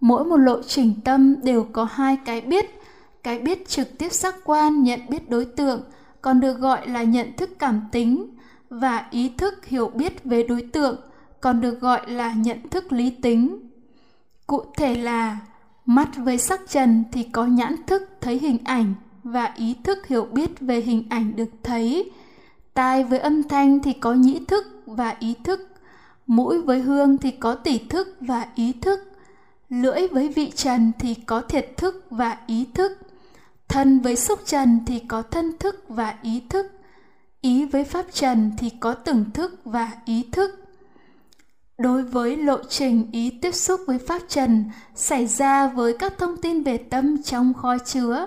[0.00, 2.80] mỗi một lộ trình tâm đều có hai cái biết,
[3.22, 5.80] cái biết trực tiếp giác quan nhận biết đối tượng,
[6.22, 8.26] còn được gọi là nhận thức cảm tính,
[8.70, 10.96] và ý thức hiểu biết về đối tượng,
[11.40, 13.70] còn được gọi là nhận thức lý tính.
[14.46, 15.38] Cụ thể là
[15.86, 20.24] mắt với sắc trần thì có nhãn thức thấy hình ảnh và ý thức hiểu
[20.24, 22.10] biết về hình ảnh được thấy.
[22.74, 25.68] Tai với âm thanh thì có nhĩ thức và ý thức.
[26.26, 29.09] Mũi với hương thì có tỷ thức và ý thức.
[29.70, 32.98] Lưỡi với vị trần thì có thiệt thức và ý thức.
[33.68, 36.66] Thân với xúc trần thì có thân thức và ý thức.
[37.40, 40.64] Ý với pháp trần thì có tưởng thức và ý thức.
[41.78, 46.36] Đối với lộ trình ý tiếp xúc với pháp trần xảy ra với các thông
[46.36, 48.26] tin về tâm trong kho chứa,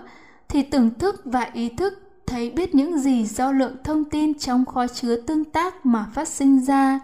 [0.50, 4.66] thì tưởng thức và ý thức thấy biết những gì do lượng thông tin trong
[4.66, 7.00] kho chứa tương tác mà phát sinh ra.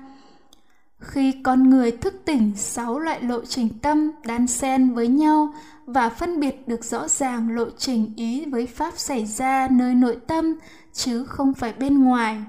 [0.99, 5.53] Khi con người thức tỉnh, sáu loại lộ trình tâm đan xen với nhau
[5.85, 10.17] và phân biệt được rõ ràng lộ trình ý với pháp xảy ra nơi nội
[10.27, 10.55] tâm,
[10.93, 12.43] chứ không phải bên ngoài.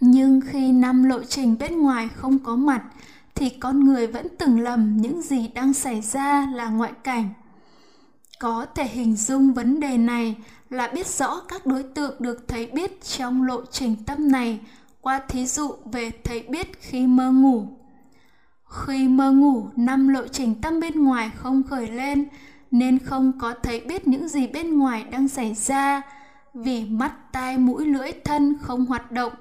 [0.00, 2.82] Nhưng khi năm lộ trình bên ngoài không có mặt,
[3.34, 7.28] thì con người vẫn tưởng lầm những gì đang xảy ra là ngoại cảnh
[8.40, 10.36] có thể hình dung vấn đề này
[10.70, 14.60] là biết rõ các đối tượng được thấy biết trong lộ trình tâm này
[15.00, 17.66] qua thí dụ về thấy biết khi mơ ngủ.
[18.70, 22.28] Khi mơ ngủ, năm lộ trình tâm bên ngoài không khởi lên
[22.70, 26.02] nên không có thấy biết những gì bên ngoài đang xảy ra
[26.54, 29.32] vì mắt, tai, mũi, lưỡi, thân không hoạt động.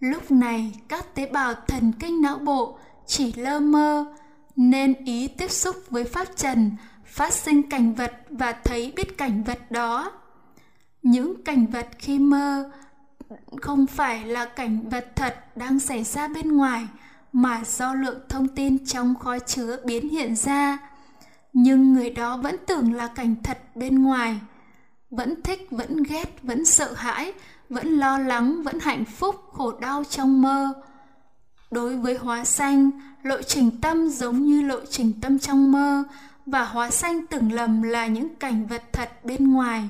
[0.00, 4.14] Lúc này, các tế bào thần kinh não bộ chỉ lơ mơ
[4.56, 6.70] nên ý tiếp xúc với pháp trần
[7.04, 10.12] phát sinh cảnh vật và thấy biết cảnh vật đó
[11.02, 12.70] những cảnh vật khi mơ
[13.60, 16.86] không phải là cảnh vật thật đang xảy ra bên ngoài,
[17.32, 20.78] mà do lượng thông tin trong kho chứa biến hiện ra.
[21.52, 24.40] Nhưng người đó vẫn tưởng là cảnh thật bên ngoài.
[25.10, 27.32] Vẫn thích, vẫn ghét, vẫn sợ hãi,
[27.68, 30.72] vẫn lo lắng, vẫn hạnh phúc, khổ đau trong mơ.
[31.70, 32.90] Đối với hóa sanh
[33.22, 36.04] lộ trình tâm giống như lộ trình tâm trong mơ,
[36.46, 39.88] và hóa sanh tưởng lầm là những cảnh vật thật bên ngoài.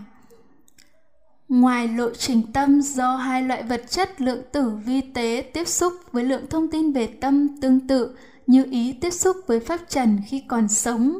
[1.48, 5.92] Ngoài lộ trình tâm do hai loại vật chất lượng tử vi tế tiếp xúc
[6.12, 10.18] với lượng thông tin về tâm tương tự như ý tiếp xúc với pháp trần
[10.26, 11.18] khi còn sống,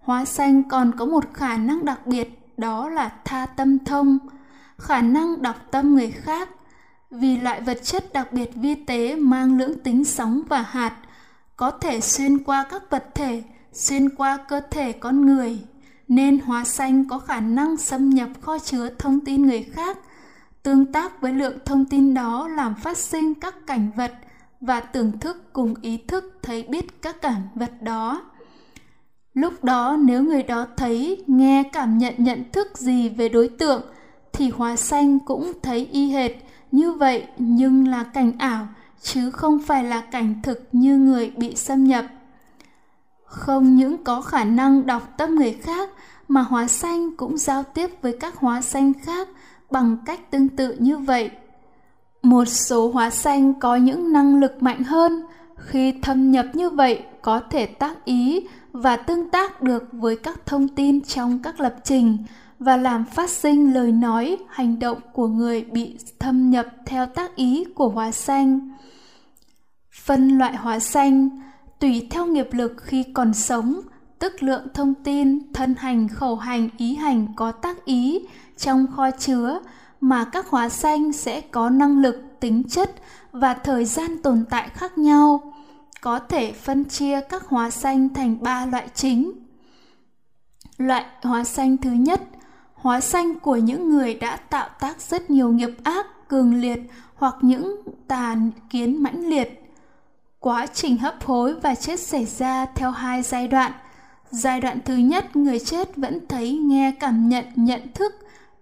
[0.00, 4.18] hóa sanh còn có một khả năng đặc biệt đó là tha tâm thông,
[4.78, 6.48] khả năng đọc tâm người khác.
[7.10, 10.96] Vì loại vật chất đặc biệt vi tế mang lưỡng tính sóng và hạt,
[11.56, 15.58] có thể xuyên qua các vật thể, xuyên qua cơ thể con người
[16.08, 19.98] nên hóa xanh có khả năng xâm nhập kho chứa thông tin người khác,
[20.62, 24.12] tương tác với lượng thông tin đó làm phát sinh các cảnh vật
[24.60, 28.22] và tưởng thức cùng ý thức thấy biết các cảnh vật đó.
[29.34, 33.82] Lúc đó nếu người đó thấy, nghe, cảm nhận nhận thức gì về đối tượng
[34.32, 36.32] thì hóa xanh cũng thấy y hệt.
[36.72, 38.68] Như vậy nhưng là cảnh ảo,
[39.02, 42.04] chứ không phải là cảnh thực như người bị xâm nhập
[43.28, 45.90] không những có khả năng đọc tâm người khác,
[46.28, 49.28] mà hóa sanh cũng giao tiếp với các hóa sanh khác
[49.70, 51.30] bằng cách tương tự như vậy.
[52.22, 55.22] Một số hóa sanh có những năng lực mạnh hơn.
[55.56, 60.46] Khi thâm nhập như vậy, có thể tác ý và tương tác được với các
[60.46, 62.18] thông tin trong các lập trình
[62.58, 67.36] và làm phát sinh lời nói, hành động của người bị thâm nhập theo tác
[67.36, 68.70] ý của hóa sanh.
[70.04, 71.30] Phân loại hóa sanh
[71.78, 73.80] tùy theo nghiệp lực khi còn sống,
[74.18, 79.10] tức lượng thông tin, thân hành, khẩu hành, ý hành có tác ý trong kho
[79.10, 79.60] chứa
[80.00, 82.90] mà các hóa xanh sẽ có năng lực, tính chất
[83.32, 85.52] và thời gian tồn tại khác nhau.
[86.00, 89.32] Có thể phân chia các hóa xanh thành ba loại chính.
[90.78, 92.22] Loại hóa xanh thứ nhất,
[92.74, 96.80] hóa xanh của những người đã tạo tác rất nhiều nghiệp ác, cường liệt
[97.14, 97.76] hoặc những
[98.08, 99.67] tàn kiến mãnh liệt
[100.40, 103.72] Quá trình hấp hối và chết xảy ra theo hai giai đoạn.
[104.30, 108.14] Giai đoạn thứ nhất, người chết vẫn thấy, nghe, cảm nhận, nhận thức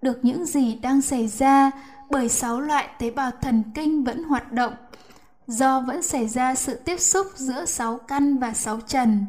[0.02, 1.70] được những gì đang xảy ra
[2.10, 4.72] bởi sáu loại tế bào thần kinh vẫn hoạt động
[5.46, 9.26] do vẫn xảy ra sự tiếp xúc giữa sáu căn và sáu trần.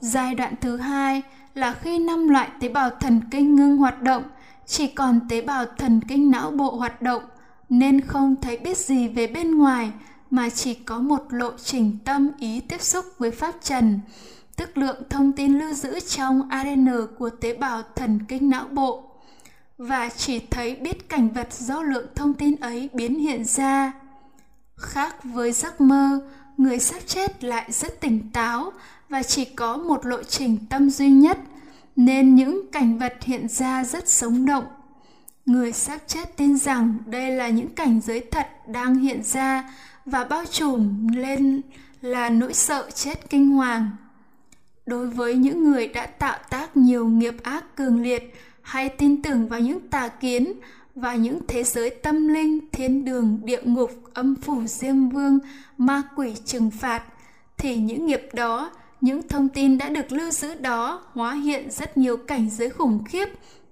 [0.00, 1.22] Giai đoạn thứ hai
[1.54, 4.22] là khi năm loại tế bào thần kinh ngưng hoạt động
[4.66, 7.22] chỉ còn tế bào thần kinh não bộ hoạt động
[7.68, 9.92] nên không thấy biết gì về bên ngoài
[10.32, 14.00] mà chỉ có một lộ trình tâm ý tiếp xúc với pháp trần
[14.56, 19.04] tức lượng thông tin lưu giữ trong ADN của tế bào thần kinh não bộ
[19.78, 23.92] và chỉ thấy biết cảnh vật do lượng thông tin ấy biến hiện ra.
[24.76, 26.20] Khác với giấc mơ,
[26.56, 28.72] người sắp chết lại rất tỉnh táo
[29.08, 31.38] và chỉ có một lộ trình tâm duy nhất,
[31.96, 34.64] nên những cảnh vật hiện ra rất sống động.
[35.46, 39.70] Người sắp chết tin rằng đây là những cảnh giới thật đang hiện ra
[40.06, 41.62] và bao trùm lên
[42.00, 43.90] là nỗi sợ chết kinh hoàng.
[44.86, 49.48] Đối với những người đã tạo tác nhiều nghiệp ác cường liệt hay tin tưởng
[49.48, 50.52] vào những tà kiến
[50.94, 55.38] và những thế giới tâm linh, thiên đường, địa ngục, âm phủ diêm vương,
[55.78, 57.02] ma quỷ trừng phạt,
[57.58, 61.96] thì những nghiệp đó, những thông tin đã được lưu giữ đó hóa hiện rất
[61.96, 63.28] nhiều cảnh giới khủng khiếp,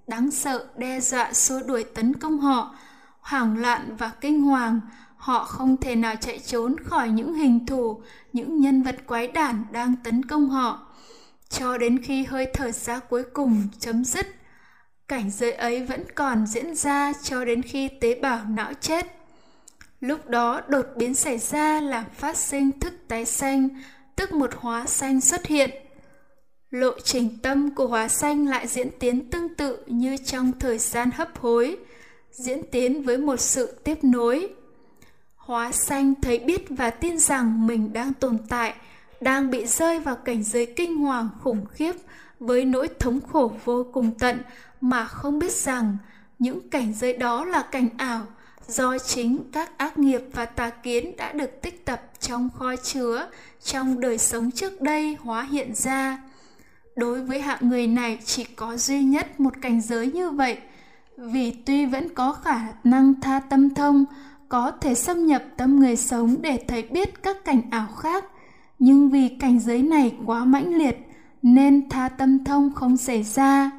[0.07, 2.75] đáng sợ, đe dọa xua đuổi tấn công họ,
[3.21, 4.79] hoảng loạn và kinh hoàng,
[5.21, 8.01] họ không thể nào chạy trốn khỏi những hình thù,
[8.33, 10.87] những nhân vật quái đản đang tấn công họ.
[11.49, 14.27] Cho đến khi hơi thở ra cuối cùng chấm dứt,
[15.07, 19.05] cảnh giới ấy vẫn còn diễn ra cho đến khi tế bào não chết.
[19.99, 23.69] Lúc đó đột biến xảy ra làm phát sinh thức tái xanh,
[24.15, 25.69] tức một hóa xanh xuất hiện.
[26.69, 31.09] Lộ trình tâm của hóa xanh lại diễn tiến tương tự như trong thời gian
[31.11, 31.77] hấp hối,
[32.31, 34.49] diễn tiến với một sự tiếp nối.
[35.51, 38.73] Hóa xanh thấy biết và tin rằng mình đang tồn tại,
[39.21, 41.95] đang bị rơi vào cảnh giới kinh hoàng khủng khiếp
[42.39, 44.41] với nỗi thống khổ vô cùng tận
[44.81, 45.97] mà không biết rằng
[46.39, 48.21] những cảnh giới đó là cảnh ảo
[48.67, 53.27] do chính các ác nghiệp và tà kiến đã được tích tập trong kho chứa
[53.63, 56.21] trong đời sống trước đây hóa hiện ra.
[56.95, 60.57] Đối với hạng người này chỉ có duy nhất một cảnh giới như vậy
[61.17, 64.05] vì tuy vẫn có khả năng tha tâm thông
[64.51, 68.25] có thể xâm nhập tâm người sống để thấy biết các cảnh ảo khác.
[68.79, 70.97] Nhưng vì cảnh giới này quá mãnh liệt,
[71.41, 73.71] nên tha tâm thông không xảy ra.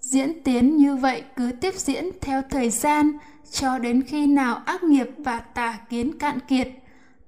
[0.00, 3.12] Diễn tiến như vậy cứ tiếp diễn theo thời gian,
[3.50, 6.68] cho đến khi nào ác nghiệp và tà kiến cạn kiệt.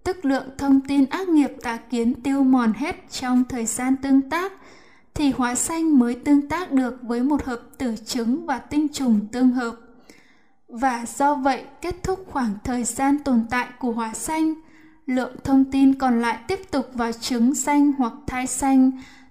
[0.04, 4.30] Tức lượng thông tin ác nghiệp tà kiến tiêu mòn hết trong thời gian tương
[4.30, 4.52] tác,
[5.14, 9.20] thì hóa xanh mới tương tác được với một hợp tử chứng và tinh trùng
[9.32, 9.76] tương hợp
[10.72, 14.54] và do vậy, kết thúc khoảng thời gian tồn tại của hóa xanh,
[15.06, 18.90] lượng thông tin còn lại tiếp tục vào trứng xanh hoặc thai xanh,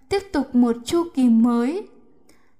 [0.09, 1.87] tiếp tục một chu kỳ mới.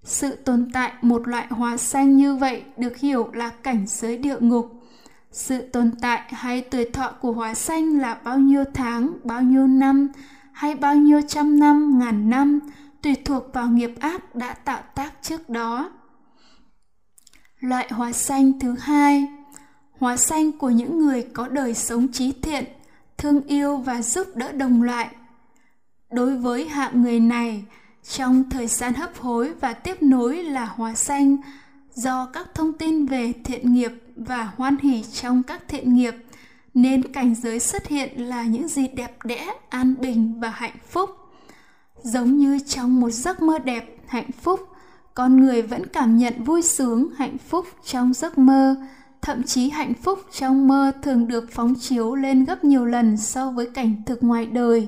[0.04, 4.38] Sự tồn tại một loại hóa xanh như vậy được hiểu là cảnh giới địa
[4.40, 4.84] ngục.
[5.32, 9.68] Sự tồn tại hay tuổi thọ của hóa xanh là bao nhiêu tháng, bao nhiêu
[9.68, 10.08] năm,
[10.52, 12.60] hay bao nhiêu trăm năm, ngàn năm
[13.02, 15.92] tùy thuộc vào nghiệp ác đã tạo tác trước đó
[17.62, 19.28] loại hóa xanh thứ hai.
[20.00, 22.64] Hóa xanh của những người có đời sống trí thiện,
[23.18, 25.16] thương yêu và giúp đỡ đồng loại.
[26.12, 27.64] Đối với hạng người này,
[28.10, 31.38] trong thời gian hấp hối và tiếp nối là hóa xanh
[31.94, 36.16] do các thông tin về thiện nghiệp và hoan hỷ trong các thiện nghiệp,
[36.74, 41.10] nên cảnh giới xuất hiện là những gì đẹp đẽ, an bình và hạnh phúc.
[42.04, 44.71] Giống như trong một giấc mơ đẹp, hạnh phúc
[45.14, 48.76] con người vẫn cảm nhận vui sướng, hạnh phúc trong giấc mơ.
[49.22, 53.52] Thậm chí hạnh phúc trong mơ thường được phóng chiếu lên gấp nhiều lần so
[53.52, 54.88] với cảnh thực ngoài đời.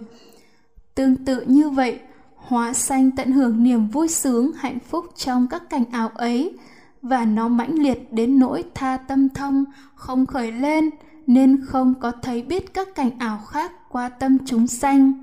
[0.95, 1.99] Tương tự như vậy,
[2.35, 6.57] hóa xanh tận hưởng niềm vui sướng, hạnh phúc trong các cảnh ảo ấy
[7.01, 10.89] và nó mãnh liệt đến nỗi tha tâm thông không khởi lên
[11.27, 15.13] nên không có thấy biết các cảnh ảo khác qua tâm chúng sanh.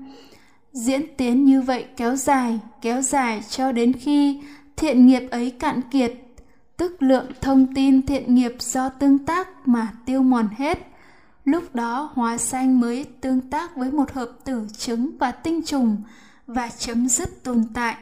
[0.73, 4.41] Diễn tiến như vậy kéo dài kéo dài cho đến khi
[4.81, 6.13] thiện nghiệp ấy cạn kiệt,
[6.77, 10.79] tức lượng thông tin thiện nghiệp do tương tác mà tiêu mòn hết.
[11.45, 15.97] Lúc đó hóa xanh mới tương tác với một hợp tử trứng và tinh trùng
[16.47, 17.95] và chấm dứt tồn tại.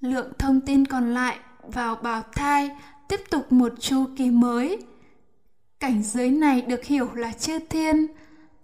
[0.00, 2.70] Lượng thông tin còn lại vào bào thai
[3.08, 4.82] tiếp tục một chu kỳ mới.
[5.80, 8.06] Cảnh giới này được hiểu là chư thiên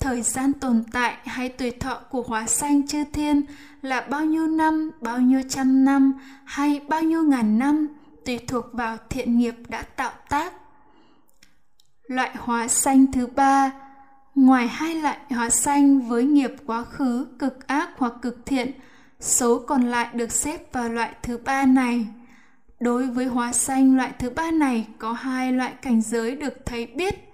[0.01, 3.42] thời gian tồn tại hay tuổi thọ của hóa sanh chư thiên
[3.83, 6.13] là bao nhiêu năm, bao nhiêu trăm năm
[6.44, 7.88] hay bao nhiêu ngàn năm
[8.27, 10.53] tùy thuộc vào thiện nghiệp đã tạo tác.
[12.07, 13.73] Loại hóa sanh thứ ba,
[14.35, 18.71] ngoài hai loại hóa sanh với nghiệp quá khứ, cực ác hoặc cực thiện,
[19.21, 22.07] số còn lại được xếp vào loại thứ ba này.
[22.81, 26.87] Đối với hóa sanh loại thứ ba này có hai loại cảnh giới được thấy
[26.87, 27.29] biết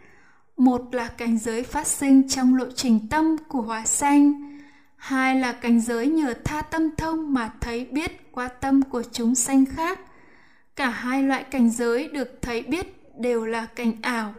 [0.56, 4.58] một là cảnh giới phát sinh trong lộ trình tâm của hóa sanh,
[4.96, 9.34] hai là cảnh giới nhờ tha tâm thông mà thấy biết qua tâm của chúng
[9.34, 10.00] sanh khác.
[10.76, 14.34] Cả hai loại cảnh giới được thấy biết đều là cảnh ảo.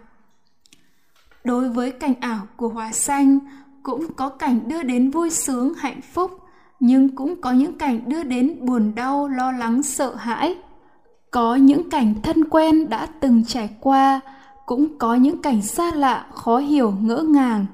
[1.44, 3.40] Đối với cảnh ảo của hóa sanh
[3.84, 6.40] cũng có cảnh đưa đến vui sướng hạnh phúc
[6.80, 10.56] nhưng cũng có những cảnh đưa đến buồn đau lo lắng sợ hãi.
[11.32, 14.22] Có những cảnh thân quen đã từng trải qua
[14.68, 17.66] cũng có những cảnh xa lạ, khó hiểu, ngỡ ngàng.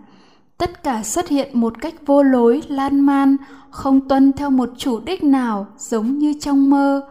[0.58, 3.38] Tất cả xuất hiện một cách vô lối, lan man,
[3.70, 7.08] không tuân theo một chủ đích nào, giống như trong mơ.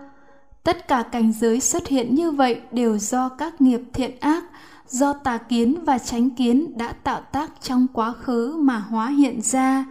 [0.64, 4.44] Tất cả cảnh giới xuất hiện như vậy đều do các nghiệp thiện ác,
[4.88, 9.40] do tà kiến và chánh kiến đã tạo tác trong quá khứ mà hóa hiện
[9.42, 9.84] ra.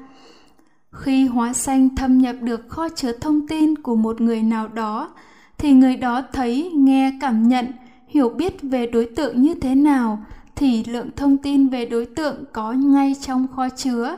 [0.91, 5.09] Khi hóa sanh thâm nhập được kho chứa thông tin của một người nào đó,
[5.57, 7.65] thì người đó thấy, nghe, cảm nhận
[8.11, 12.35] hiểu biết về đối tượng như thế nào, thì lượng thông tin về đối tượng
[12.53, 14.17] có ngay trong kho chứa.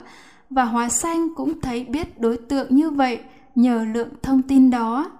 [0.50, 3.20] Và hóa xanh cũng thấy biết đối tượng như vậy
[3.56, 5.12] nhờ lượng thông tin đó.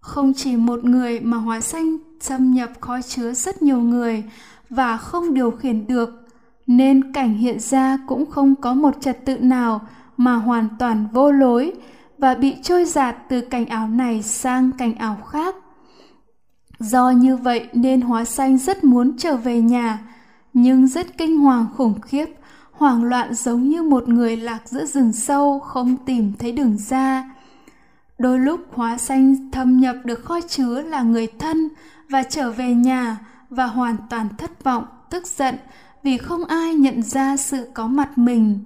[0.00, 4.24] Không chỉ một người mà hóa xanh xâm nhập kho chứa rất nhiều người
[4.70, 6.28] và không điều khiển được,
[6.66, 9.80] nên cảnh hiện ra cũng không có một trật tự nào
[10.16, 11.72] mà hoàn toàn vô lối
[12.18, 15.54] và bị trôi giạt từ cảnh ảo này sang cảnh ảo khác
[16.80, 19.98] do như vậy nên hóa xanh rất muốn trở về nhà,
[20.52, 22.26] nhưng rất kinh hoàng khủng khiếp,
[22.72, 27.30] hoảng loạn giống như một người lạc giữa rừng sâu, không tìm thấy đường ra.
[28.18, 31.68] Đôi lúc hóa xanh thâm nhập được kho chứa là người thân
[32.08, 33.16] và trở về nhà
[33.50, 35.54] và hoàn toàn thất vọng, tức giận
[36.02, 38.58] vì không ai nhận ra sự có mặt mình.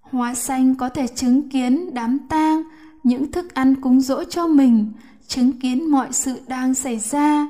[0.00, 2.62] Hóa xanh có thể chứng kiến đám tang,
[3.04, 4.92] những thức ăn cúng dỗ cho mình
[5.30, 7.48] chứng kiến mọi sự đang xảy ra.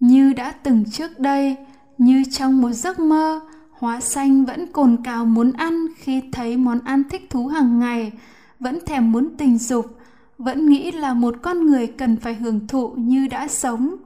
[0.00, 1.56] Như đã từng trước đây,
[1.98, 3.40] như trong một giấc mơ,
[3.70, 8.12] hóa xanh vẫn cồn cào muốn ăn khi thấy món ăn thích thú hàng ngày,
[8.60, 9.98] vẫn thèm muốn tình dục,
[10.38, 13.96] vẫn nghĩ là một con người cần phải hưởng thụ như đã sống.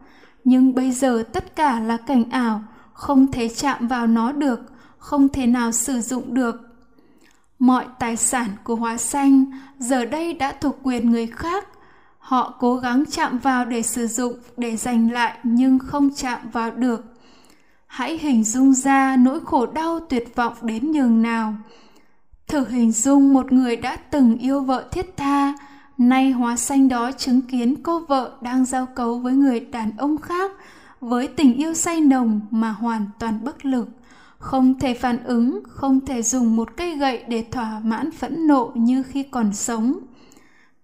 [0.44, 2.62] Nhưng bây giờ tất cả là cảnh ảo,
[2.92, 4.60] không thể chạm vào nó được,
[4.98, 6.60] không thể nào sử dụng được.
[7.58, 9.44] Mọi tài sản của hóa xanh
[9.78, 11.64] giờ đây đã thuộc quyền người khác
[12.30, 16.70] họ cố gắng chạm vào để sử dụng, để giành lại, nhưng không chạm vào
[16.70, 17.04] được.
[17.86, 21.54] Hãy hình dung ra nỗi khổ đau tuyệt vọng đến nhường nào.
[22.46, 25.54] Thử hình dung một người đã từng yêu vợ thiết tha,
[25.98, 30.18] nay hóa xanh đó chứng kiến cô vợ đang giao cấu với người đàn ông
[30.18, 30.50] khác,
[31.00, 33.88] với tình yêu say nồng mà hoàn toàn bất lực.
[34.38, 38.72] Không thể phản ứng, không thể dùng một cây gậy để thỏa mãn phẫn nộ
[38.74, 39.98] như khi còn sống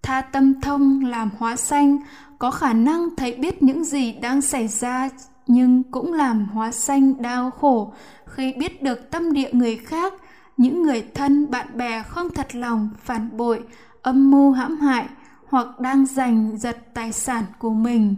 [0.06, 1.98] tha tâm thông, làm hóa xanh
[2.38, 5.08] có khả năng thấy biết những gì đang xảy ra,
[5.46, 7.92] nhưng cũng làm hóa xanh đau khổ.
[8.26, 10.14] Khi biết được tâm địa người khác,
[10.56, 13.64] những người thân, bạn bè không thật lòng, phản bội,
[14.02, 15.06] âm mưu hãm hại,
[15.48, 18.14] hoặc đang giành giật tài sản của mình.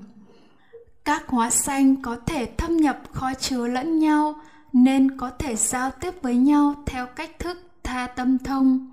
[1.05, 4.35] Các hóa xanh có thể thâm nhập kho chứa lẫn nhau,
[4.73, 8.93] nên có thể giao tiếp với nhau theo cách thức tha tâm thông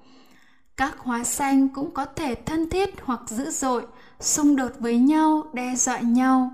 [0.78, 3.86] các hóa xanh cũng có thể thân thiết hoặc dữ dội,
[4.20, 6.52] xung đột với nhau, đe dọa nhau.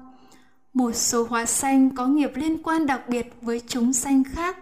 [0.73, 4.57] Một số hóa xanh có nghiệp liên quan đặc biệt với chúng sanh khác,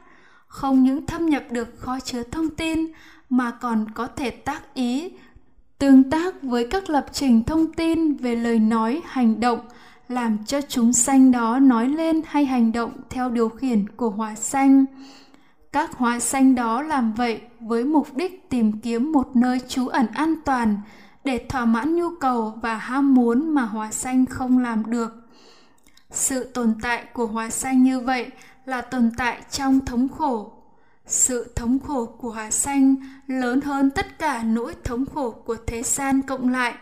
[0.48, 2.88] không những thâm nhập được kho chứa thông tin,
[3.30, 5.12] mà còn có thể tác ý,
[5.80, 9.60] tương tác với các lập trình thông tin về lời nói, hành động,
[10.08, 14.36] làm cho chúng sanh đó nói lên hay hành động theo điều khiển của hóa
[14.36, 14.86] xanh.
[15.72, 20.08] Các hóa xanh đó làm vậy với mục đích tìm kiếm một nơi trú ẩn
[20.14, 20.78] an toàn
[21.24, 25.12] để thỏa mãn nhu cầu và ham muốn mà hóa xanh không làm được.
[26.12, 28.30] Sự tồn tại của hóa xanh như vậy
[28.66, 30.52] là tồn tại trong thống khổ.
[31.06, 32.96] Sự thống khổ của hóa xanh
[33.28, 36.74] lớn hơn tất cả nỗi thống khổ của thế gian cộng lại.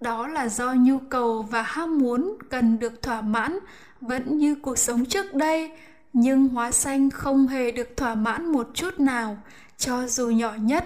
[0.00, 3.58] Đó là do nhu cầu và ham muốn cần được thỏa mãn
[4.00, 5.72] vẫn như cuộc sống trước đây,
[6.12, 9.36] nhưng hóa xanh không hề được thỏa mãn một chút nào
[9.80, 10.84] cho dù nhỏ nhất.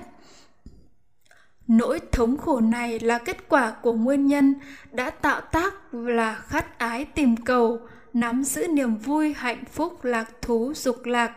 [1.66, 4.55] Nỗi thống khổ này là kết quả của nguyên nhân
[4.92, 7.78] đã tạo tác là khát ái tìm cầu,
[8.12, 11.32] nắm giữ niềm vui, hạnh phúc, lạc thú, dục lạc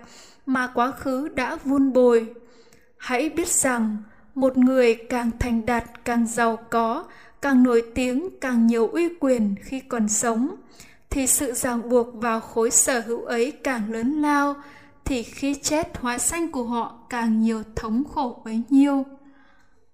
[0.45, 2.33] mà quá khứ đã vun bồi.
[2.97, 3.97] Hãy biết rằng
[4.35, 7.03] một người càng thành đạt, càng giàu có,
[7.41, 10.55] càng nổi tiếng, càng nhiều uy quyền khi còn sống,
[11.09, 14.55] thì sự ràng buộc vào khối sở hữu ấy càng lớn lao
[15.07, 19.05] thì khi chết, hóa sanh của họ càng nhiều thống khổ bấy nhiêu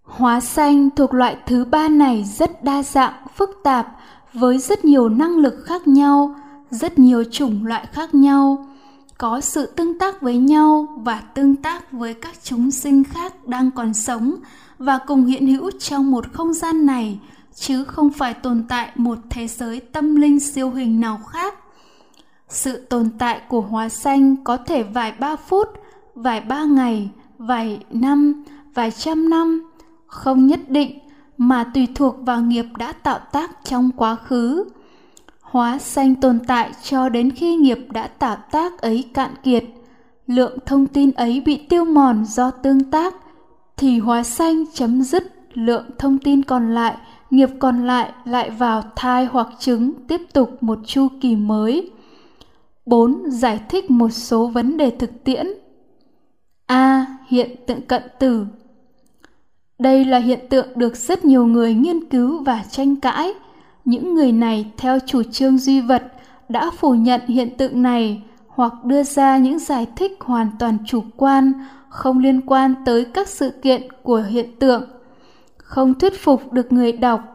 [0.03, 3.87] hóa sanh thuộc loại thứ ba này rất đa dạng, phức tạp,
[4.33, 6.35] với rất nhiều năng lực khác nhau,
[6.69, 8.67] rất nhiều chủng loại khác nhau,
[9.17, 13.71] có sự tương tác với nhau và tương tác với các chúng sinh khác đang
[13.71, 14.35] còn sống
[14.77, 17.19] và cùng hiện hữu trong một không gian này,
[17.55, 21.62] chứ không phải tồn tại một thế giới tâm linh siêu hình nào khác.
[22.53, 25.67] Sự tồn tại của hóa xanh có thể vài ba phút,
[26.15, 28.43] vài ba ngày, vài năm,
[28.73, 29.71] vài trăm năm,
[30.07, 30.99] không nhất định
[31.37, 34.65] mà tùy thuộc vào nghiệp đã tạo tác trong quá khứ.
[35.41, 39.63] Hóa xanh tồn tại cho đến khi nghiệp đã tạo tác ấy cạn kiệt,
[40.27, 43.13] lượng thông tin ấy bị tiêu mòn do tương tác,
[43.77, 46.97] thì hóa xanh chấm dứt lượng thông tin còn lại,
[47.29, 51.91] nghiệp còn lại lại vào thai hoặc trứng tiếp tục một chu kỳ mới.
[52.85, 53.31] 4.
[53.31, 55.47] Giải thích một số vấn đề thực tiễn.
[56.65, 57.05] A.
[57.27, 58.45] Hiện tượng cận tử
[59.83, 63.33] đây là hiện tượng được rất nhiều người nghiên cứu và tranh cãi.
[63.85, 66.03] Những người này theo chủ trương duy vật
[66.49, 71.03] đã phủ nhận hiện tượng này hoặc đưa ra những giải thích hoàn toàn chủ
[71.17, 71.53] quan,
[71.89, 74.83] không liên quan tới các sự kiện của hiện tượng,
[75.57, 77.32] không thuyết phục được người đọc.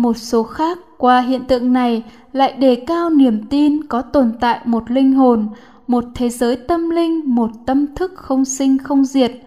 [0.00, 4.60] Một số khác qua hiện tượng này lại đề cao niềm tin có tồn tại
[4.64, 5.48] một linh hồn,
[5.86, 9.32] một thế giới tâm linh, một tâm thức không sinh không diệt–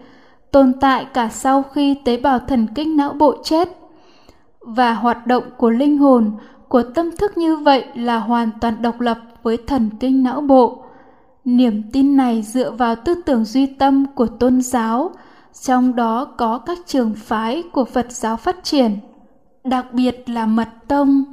[0.54, 3.68] tồn tại cả sau khi tế bào thần kinh não bộ chết.
[4.60, 6.32] Và hoạt động của linh hồn
[6.68, 10.84] của tâm thức như vậy là hoàn toàn độc lập với thần kinh não bộ.
[11.44, 15.10] Niềm tin này dựa vào tư tưởng duy tâm của tôn giáo
[15.62, 18.98] trong đó có các trường phái của phật giáo phát triển
[19.64, 21.24] đặc biệt là mật tông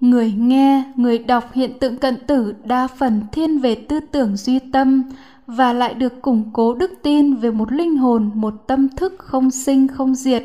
[0.00, 4.58] người nghe người đọc hiện tượng cận tử đa phần thiên về tư tưởng duy
[4.58, 5.02] tâm
[5.46, 9.50] và lại được củng cố đức tin về một linh hồn, một tâm thức không
[9.50, 10.42] sinh không diệt.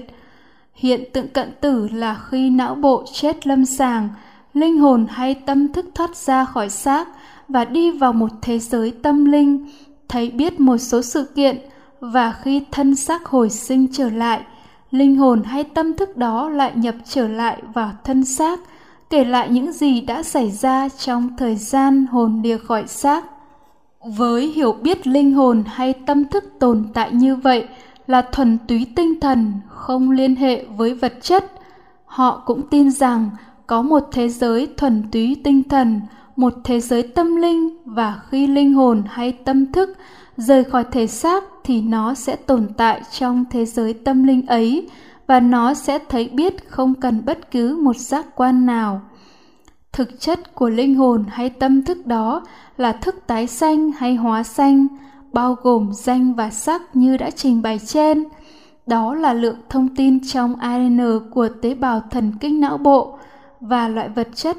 [0.73, 4.09] Hiện tượng cận tử là khi não bộ chết lâm sàng,
[4.53, 7.07] linh hồn hay tâm thức thoát ra khỏi xác
[7.47, 9.65] và đi vào một thế giới tâm linh,
[10.07, 11.57] thấy biết một số sự kiện
[11.99, 14.41] và khi thân xác hồi sinh trở lại,
[14.93, 18.59] linh hồn hay tâm thức đó lại nhập trở lại vào thân xác,
[19.09, 23.25] kể lại những gì đã xảy ra trong thời gian hồn lìa khỏi xác.
[24.17, 27.67] Với hiểu biết linh hồn hay tâm thức tồn tại như vậy
[28.07, 31.51] là thuần túy tinh thần không liên hệ với vật chất.
[32.05, 33.29] Họ cũng tin rằng
[33.67, 36.01] có một thế giới thuần túy tinh thần
[36.35, 39.97] một thế giới tâm linh và khi linh hồn hay tâm thức
[40.37, 44.89] rời khỏi thể xác thì nó sẽ tồn tại trong thế giới tâm linh ấy,
[45.27, 49.01] và nó sẽ thấy biết không cần bất cứ một giác quan nào
[49.93, 52.41] thực chất của linh hồn hay tâm thức đó
[52.77, 54.87] là thức tái sanh hay hóa sanh,
[55.33, 58.23] bao gồm danh và sắc như đã trình bày trên
[58.85, 63.17] đó là lượng thông tin trong ARN của tế bào thần kinh não bộ
[63.59, 64.57] và loại vật chất,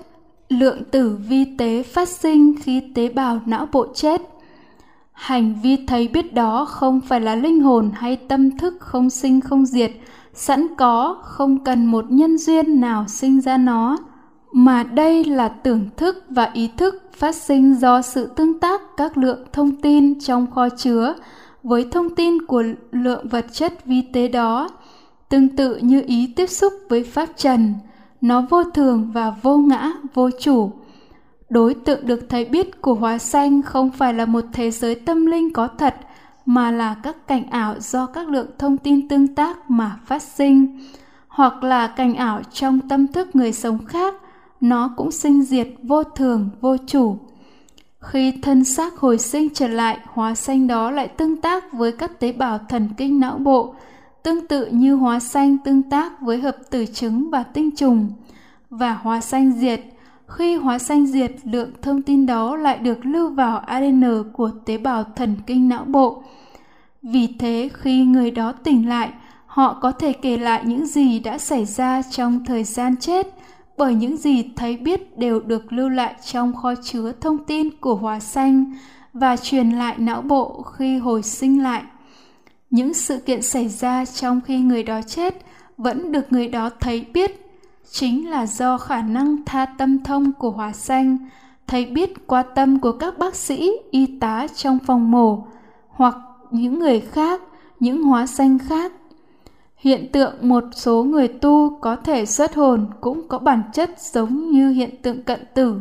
[0.48, 4.22] lượng tử vi tế phát sinh khi tế bào não bộ chết.
[5.14, 9.40] Hành vi thấy biết đó không phải là linh hồn hay tâm thức không sinh
[9.40, 9.92] không diệt,
[10.32, 13.96] sẵn có, không cần một nhân duyên nào sinh ra nó
[14.52, 19.18] mà đây là tưởng thức và ý thức phát sinh do sự tương tác các
[19.18, 21.14] lượng thông tin trong kho chứa
[21.62, 22.62] với thông tin của
[22.92, 24.68] lượng vật chất vi tế đó
[25.28, 27.74] tương tự như ý tiếp xúc với pháp trần.
[28.20, 30.70] Nó vô thường và vô ngã vô chủ
[31.50, 35.26] đối tượng được thấy biết của hóa xanh không phải là một thế giới tâm
[35.26, 35.96] linh có thật,
[36.46, 40.80] mà là các cảnh ảo do các lượng thông tin tương tác mà phát sinh,
[41.28, 44.14] hoặc là cảnh ảo trong tâm thức người sống khác.
[44.60, 47.16] Nó cũng sinh diệt vô thường, vô chủ.
[48.00, 52.20] Khi thân xác hồi sinh trở lại hóa xanh đó lại tương tác với các
[52.20, 53.74] tế bào thần kinh não bộ,
[54.22, 58.12] tương tự như hóa xanh tương tác với hợp tử trứng và tinh trùng.
[58.70, 59.80] Và hóa xanh diệt
[60.28, 64.78] khi hóa xanh diệt, lượng thông tin đó lại được lưu vào adn của tế
[64.78, 66.22] bào thần kinh não bộ
[67.06, 69.10] vì thế, khi người đó tỉnh lại,
[69.46, 73.26] họ có thể kể lại những gì đã xảy ra trong thời gian chết,
[73.76, 77.94] bởi những gì thấy biết đều được lưu lại trong kho chứa thông tin của
[77.94, 78.74] hóa xanh
[79.12, 81.82] và truyền lại não bộ khi hồi sinh lại.
[82.70, 85.34] Những sự kiện xảy ra trong khi người đó chết
[85.76, 87.43] vẫn được người đó thấy biết
[87.94, 91.18] chính là do khả năng tha tâm thông của hóa xanh
[91.66, 95.46] thấy biết qua tâm của các bác sĩ, y tá trong phòng mổ,
[95.88, 96.16] hoặc
[96.50, 97.42] những người khác,
[97.80, 98.92] những hóa xanh khác
[99.84, 104.50] Hiện tượng một số người tu có thể xuất hồn cũng có bản chất giống
[104.50, 105.80] như hiện tượng cận tử.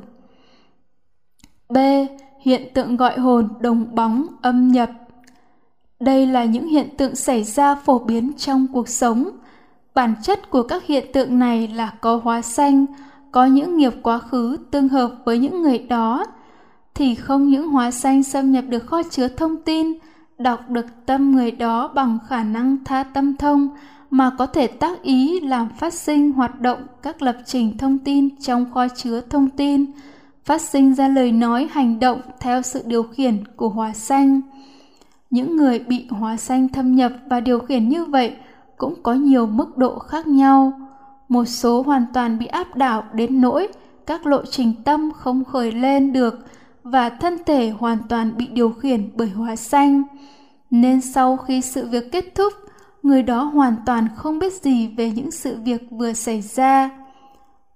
[1.70, 1.78] B.
[2.40, 4.92] Hiện tượng gọi hồn đồng bóng, âm nhập.
[6.00, 9.30] Đây là những hiện tượng xảy ra phổ biến trong cuộc sống.
[9.96, 12.86] Bản chất của các hiện tượng này là có hóa xanh,
[13.32, 16.26] có những nghiệp quá khứ tương hợp với những người đó,
[16.94, 19.94] thì không những hóa xanh xâm nhập được kho chứa thông tin,
[20.38, 23.70] đọc được tâm người đó bằng khả năng tha tâm thông,
[24.10, 28.30] mà có thể tác ý làm phát sinh hoạt động các lập trình thông tin
[28.40, 29.86] trong kho chứa thông tin,
[30.46, 34.42] phát sinh ra lời nói hành động theo sự điều khiển của hóa xanh.
[35.30, 38.34] Những người bị hóa xanh thâm nhập và điều khiển như vậy
[38.84, 40.74] cũng có nhiều mức độ khác nhau.
[41.30, 43.68] Một số hoàn toàn bị áp đảo đến nỗi
[44.06, 46.46] các lộ trình tâm không khởi lên được
[46.84, 50.04] và thân thể hoàn toàn bị điều khiển bởi hóa xanh.
[50.70, 52.54] Nên sau khi sự việc kết thúc,
[53.04, 56.90] người đó hoàn toàn không biết gì về những sự việc vừa xảy ra.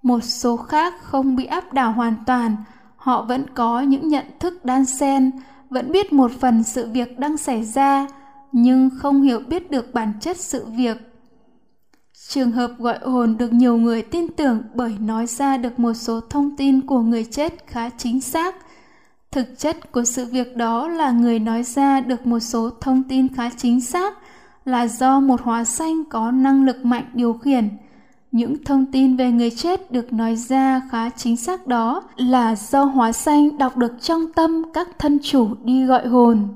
[0.01, 2.55] Một số khác không bị áp đảo hoàn toàn,
[2.95, 5.31] họ vẫn có những nhận thức đan xen,
[5.69, 8.07] vẫn biết một phần sự việc đang xảy ra,
[8.51, 10.97] nhưng không hiểu biết được bản chất sự việc.
[12.29, 16.19] Trường hợp gọi hồn được nhiều người tin tưởng bởi nói ra được một số
[16.19, 18.55] thông tin của người chết khá chính xác.
[19.31, 23.27] Thực chất của sự việc đó là người nói ra được một số thông tin
[23.33, 24.17] khá chính xác
[24.65, 27.69] là do một hóa xanh có năng lực mạnh điều khiển.
[28.31, 32.83] Những thông tin về người chết được nói ra khá chính xác đó là do
[32.83, 36.47] hóa xanh đọc được trong tâm các thân chủ đi gọi hồn.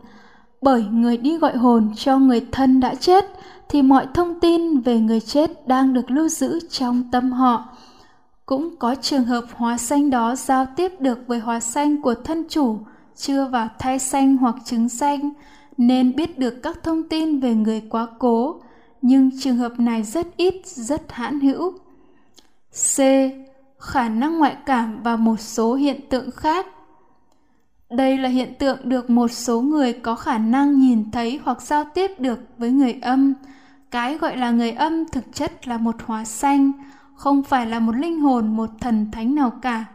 [0.62, 3.26] Bởi người đi gọi hồn cho người thân đã chết
[3.70, 7.66] thì mọi thông tin về người chết đang được lưu giữ trong tâm họ.
[8.46, 12.46] Cũng có trường hợp hóa xanh đó giao tiếp được với hóa xanh của thân
[12.50, 12.78] chủ
[13.16, 15.32] chưa vào thai xanh hoặc trứng xanh
[15.78, 18.62] nên biết được các thông tin về người quá cố,
[19.02, 21.72] nhưng trường hợp này rất ít, rất hãn hữu.
[22.72, 22.98] C.
[23.80, 26.66] Khả năng ngoại cảm và một số hiện tượng khác.
[27.92, 31.84] Đây là hiện tượng được một số người có khả năng nhìn thấy hoặc giao
[31.94, 33.34] tiếp được với người âm.
[33.92, 36.72] Cái gọi là người âm thực chất là một hóa xanh,
[37.16, 39.86] không phải là một linh hồn, một thần thánh nào cả.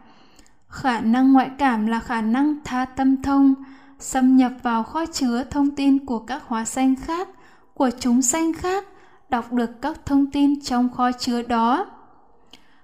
[0.69, 3.55] Khả năng ngoại cảm là khả năng tha tâm thông,
[3.99, 7.29] xâm nhập vào kho chứa thông tin của các hóa xanh khác,
[7.75, 8.85] của chúng sanh khác,
[9.29, 11.87] đọc được các thông tin trong kho chứa đó.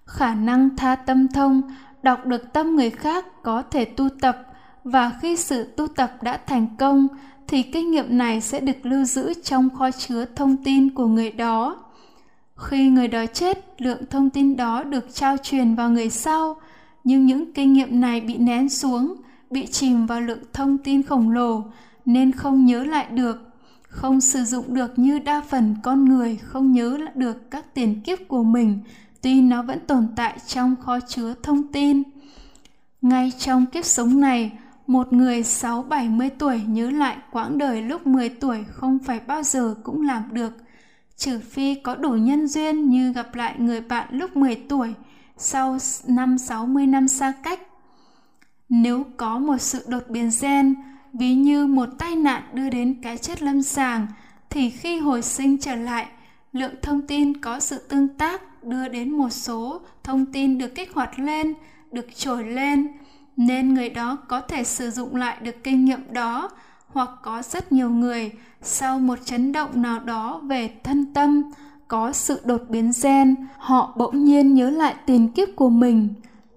[0.07, 1.63] Khả năng tha tâm thông,
[2.03, 4.52] đọc được tâm người khác có thể tu tập
[4.85, 7.09] và khi sự tu tập đã thành công
[7.49, 11.31] thì kinh nghiệm này sẽ được lưu giữ trong kho chứa thông tin của người
[11.31, 11.85] đó.
[12.57, 16.57] Khi người đó chết, lượng thông tin đó được trao truyền vào người sau,
[17.05, 19.17] nhưng những kinh nghiệm này bị nén xuống
[19.53, 21.65] bị chìm vào lượng thông tin khổng lồ
[22.05, 23.53] nên không nhớ lại được
[23.83, 28.01] không sử dụng được như đa phần con người không nhớ lại được các tiền
[28.01, 28.79] kiếp của mình
[29.21, 32.03] tuy nó vẫn tồn tại trong kho chứa thông tin
[33.03, 34.53] ngay trong kiếp sống này
[34.93, 39.21] một người sáu bảy mươi tuổi nhớ lại quãng đời lúc 10 tuổi không phải
[39.27, 40.53] bao giờ cũng làm được,
[41.17, 44.95] trừ phi có đủ nhân duyên như gặp lại người bạn lúc 10 tuổi
[45.37, 47.61] sau năm 60 năm xa cách.
[48.69, 50.75] Nếu có một sự đột biến gen,
[51.13, 54.07] ví như một tai nạn đưa đến cái chết lâm sàng,
[54.51, 56.07] thì khi hồi sinh trở lại,
[56.53, 60.93] lượng thông tin có sự tương tác đưa đến một số thông tin được kích
[60.93, 61.55] hoạt lên,
[61.93, 62.89] được trồi lên,
[63.37, 66.51] nên người đó có thể sử dụng lại được kinh nghiệm đó
[66.87, 68.31] hoặc có rất nhiều người
[68.63, 71.43] sau một chấn động nào đó về thân tâm
[71.93, 76.09] có sự đột biến gen họ bỗng nhiên nhớ lại tiền kiếp của mình.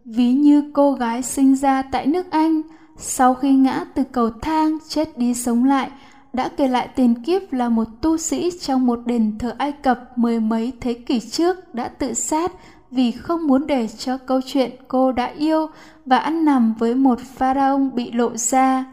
[0.05, 2.61] Ví như cô gái sinh ra tại nước Anh,
[2.97, 5.91] sau khi ngã từ cầu thang chết đi sống lại,
[6.34, 10.17] đã kể lại tiền kiếp là một tu sĩ trong một đền thờ Ai Cập
[10.17, 12.51] mười mấy thế kỷ trước đã tự sát
[12.92, 15.68] vì không muốn để cho câu chuyện cô đã yêu
[16.06, 18.86] và ăn nằm với một pharaoh bị lộ ra.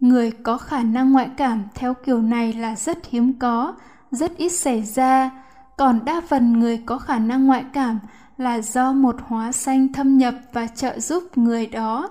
[0.00, 3.74] Người có khả năng ngoại cảm theo kiểu này là rất hiếm có,
[4.10, 5.30] rất ít xảy ra,
[5.76, 7.98] còn đa phần người có khả năng ngoại cảm
[8.36, 12.10] là do một hóa xanh thâm nhập và trợ giúp người đó.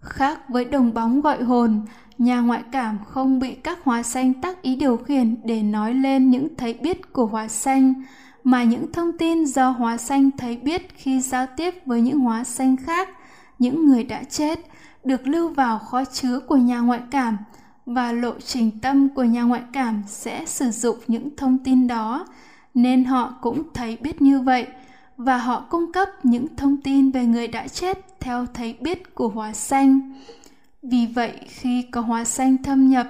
[0.00, 1.80] Khác với đồng bóng gọi hồn,
[2.18, 6.30] nhà ngoại cảm không bị các hóa xanh tác ý điều khiển để nói lên
[6.30, 7.94] những thấy biết của hóa xanh,
[8.44, 12.44] mà những thông tin do hóa xanh thấy biết khi giao tiếp với những hóa
[12.44, 13.08] xanh khác,
[13.58, 14.60] những người đã chết,
[15.04, 17.38] được lưu vào kho chứa của nhà ngoại cảm
[17.86, 22.26] và lộ trình tâm của nhà ngoại cảm sẽ sử dụng những thông tin đó,
[22.74, 24.66] nên họ cũng thấy biết như vậy–
[25.24, 29.28] và họ cung cấp những thông tin về người đã chết theo thấy biết của
[29.28, 30.12] hóa xanh.
[30.82, 33.06] Vì vậy, khi có hóa xanh thâm nhập,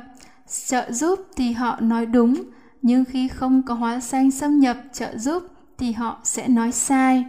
[0.67, 2.35] trợ giúp thì họ nói đúng,
[2.83, 5.43] nhưng khi không có hóa xanh xâm nhập trợ giúp
[5.79, 7.25] thì họ sẽ nói sai.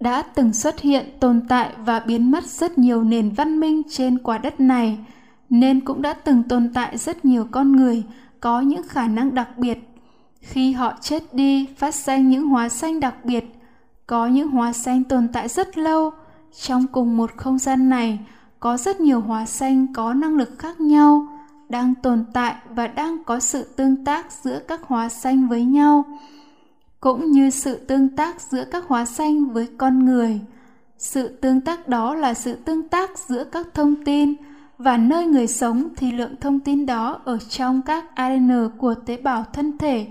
[0.00, 4.18] Đã từng xuất hiện, tồn tại và biến mất rất nhiều nền văn minh trên
[4.18, 4.98] quả đất này,
[5.50, 8.02] nên cũng đã từng tồn tại rất nhiều con người
[8.40, 9.78] có những khả năng đặc biệt
[10.44, 13.44] khi họ chết đi, phát sinh những hóa xanh đặc biệt,
[14.06, 16.10] có những hóa xanh tồn tại rất lâu.
[16.60, 18.18] Trong cùng một không gian này,
[18.60, 21.26] có rất nhiều hóa xanh có năng lực khác nhau,
[21.74, 26.04] đang tồn tại và đang có sự tương tác giữa các hóa xanh với nhau
[27.00, 30.40] cũng như sự tương tác giữa các hóa xanh với con người
[30.98, 34.34] sự tương tác đó là sự tương tác giữa các thông tin
[34.78, 39.16] và nơi người sống thì lượng thông tin đó ở trong các ADN của tế
[39.16, 40.06] bào thân thể.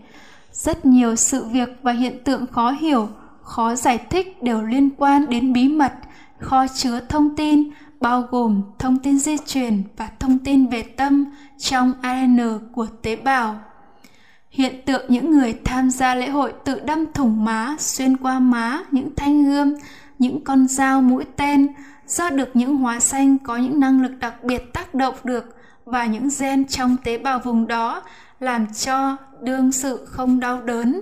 [0.51, 3.07] Rất nhiều sự việc và hiện tượng khó hiểu,
[3.41, 5.93] khó giải thích đều liên quan đến bí mật,
[6.39, 7.69] kho chứa thông tin
[8.03, 11.25] bao gồm thông tin di truyền và thông tin về tâm
[11.57, 13.59] trong ADN của tế bào.
[14.49, 18.83] Hiện tượng những người tham gia lễ hội tự đâm thủng má, xuyên qua má,
[18.91, 19.75] những thanh gươm,
[20.19, 21.67] những con dao mũi tên
[22.07, 26.05] do được những hóa xanh có những năng lực đặc biệt tác động được và
[26.05, 28.01] những gen trong tế bào vùng đó
[28.39, 31.01] làm cho đương sự không đau đớn.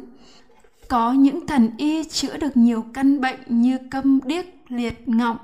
[0.87, 5.37] Có những thần y chữa được nhiều căn bệnh như câm điếc, liệt ngọng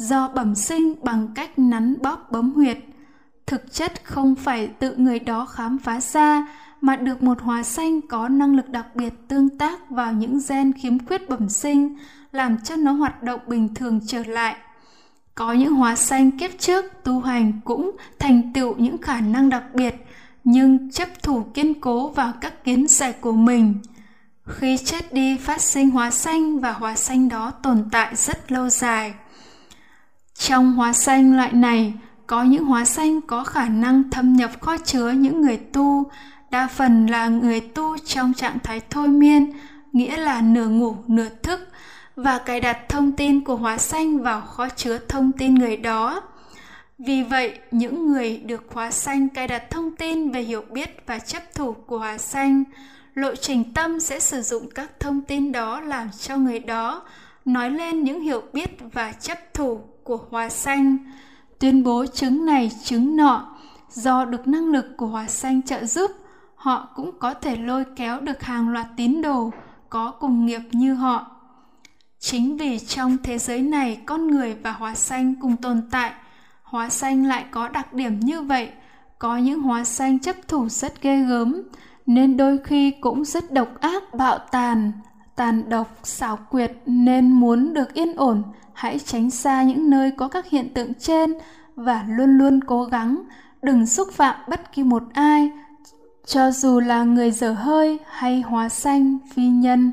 [0.00, 2.78] do bẩm sinh bằng cách nắn bóp bấm huyệt.
[3.46, 6.46] Thực chất không phải tự người đó khám phá ra,
[6.80, 10.72] mà được một hóa xanh có năng lực đặc biệt tương tác vào những gen
[10.72, 11.96] khiếm khuyết bẩm sinh,
[12.32, 14.56] làm cho nó hoạt động bình thường trở lại.
[15.34, 19.64] Có những hóa xanh kiếp trước tu hành cũng thành tựu những khả năng đặc
[19.74, 19.94] biệt,
[20.44, 23.74] nhưng chấp thủ kiên cố vào các kiến giải của mình.
[24.44, 28.68] Khi chết đi phát sinh hóa xanh và hóa xanh đó tồn tại rất lâu
[28.68, 29.14] dài.
[30.40, 31.92] Trong hóa xanh loại này,
[32.26, 36.10] có những hóa xanh có khả năng thâm nhập kho chứa những người tu,
[36.50, 39.52] đa phần là người tu trong trạng thái thôi miên,
[39.92, 41.60] nghĩa là nửa ngủ nửa thức,
[42.16, 46.22] và cài đặt thông tin của hóa xanh vào kho chứa thông tin người đó.
[46.98, 51.18] Vì vậy, những người được hóa xanh cài đặt thông tin về hiểu biết và
[51.18, 52.64] chấp thủ của hóa xanh,
[53.14, 57.02] lộ trình tâm sẽ sử dụng các thông tin đó làm cho người đó
[57.44, 59.80] nói lên những hiểu biết và chấp thủ
[60.10, 60.96] của hòa xanh,
[61.58, 63.56] tuyên bố chứng này chứng nọ,
[63.90, 66.10] do được năng lực của hòa xanh trợ giúp,
[66.54, 69.50] họ cũng có thể lôi kéo được hàng loạt tín đồ
[69.90, 71.26] có cùng nghiệp như họ.
[72.18, 76.12] Chính vì trong thế giới này con người và hóa xanh cùng tồn tại
[76.62, 78.70] hóa xanh lại có đặc điểm như vậy.
[79.18, 81.62] Có những hóa xanh chấp thủ rất ghê gớm
[82.06, 84.92] nên đôi khi cũng rất độc ác bạo tàn
[85.40, 88.42] tàn độc, xảo quyệt nên muốn được yên ổn.
[88.72, 91.32] Hãy tránh xa những nơi có các hiện tượng trên
[91.76, 93.22] và luôn luôn cố gắng.
[93.62, 95.50] Đừng xúc phạm bất kỳ một ai,
[96.26, 99.92] cho dù là người dở hơi hay hóa xanh phi nhân.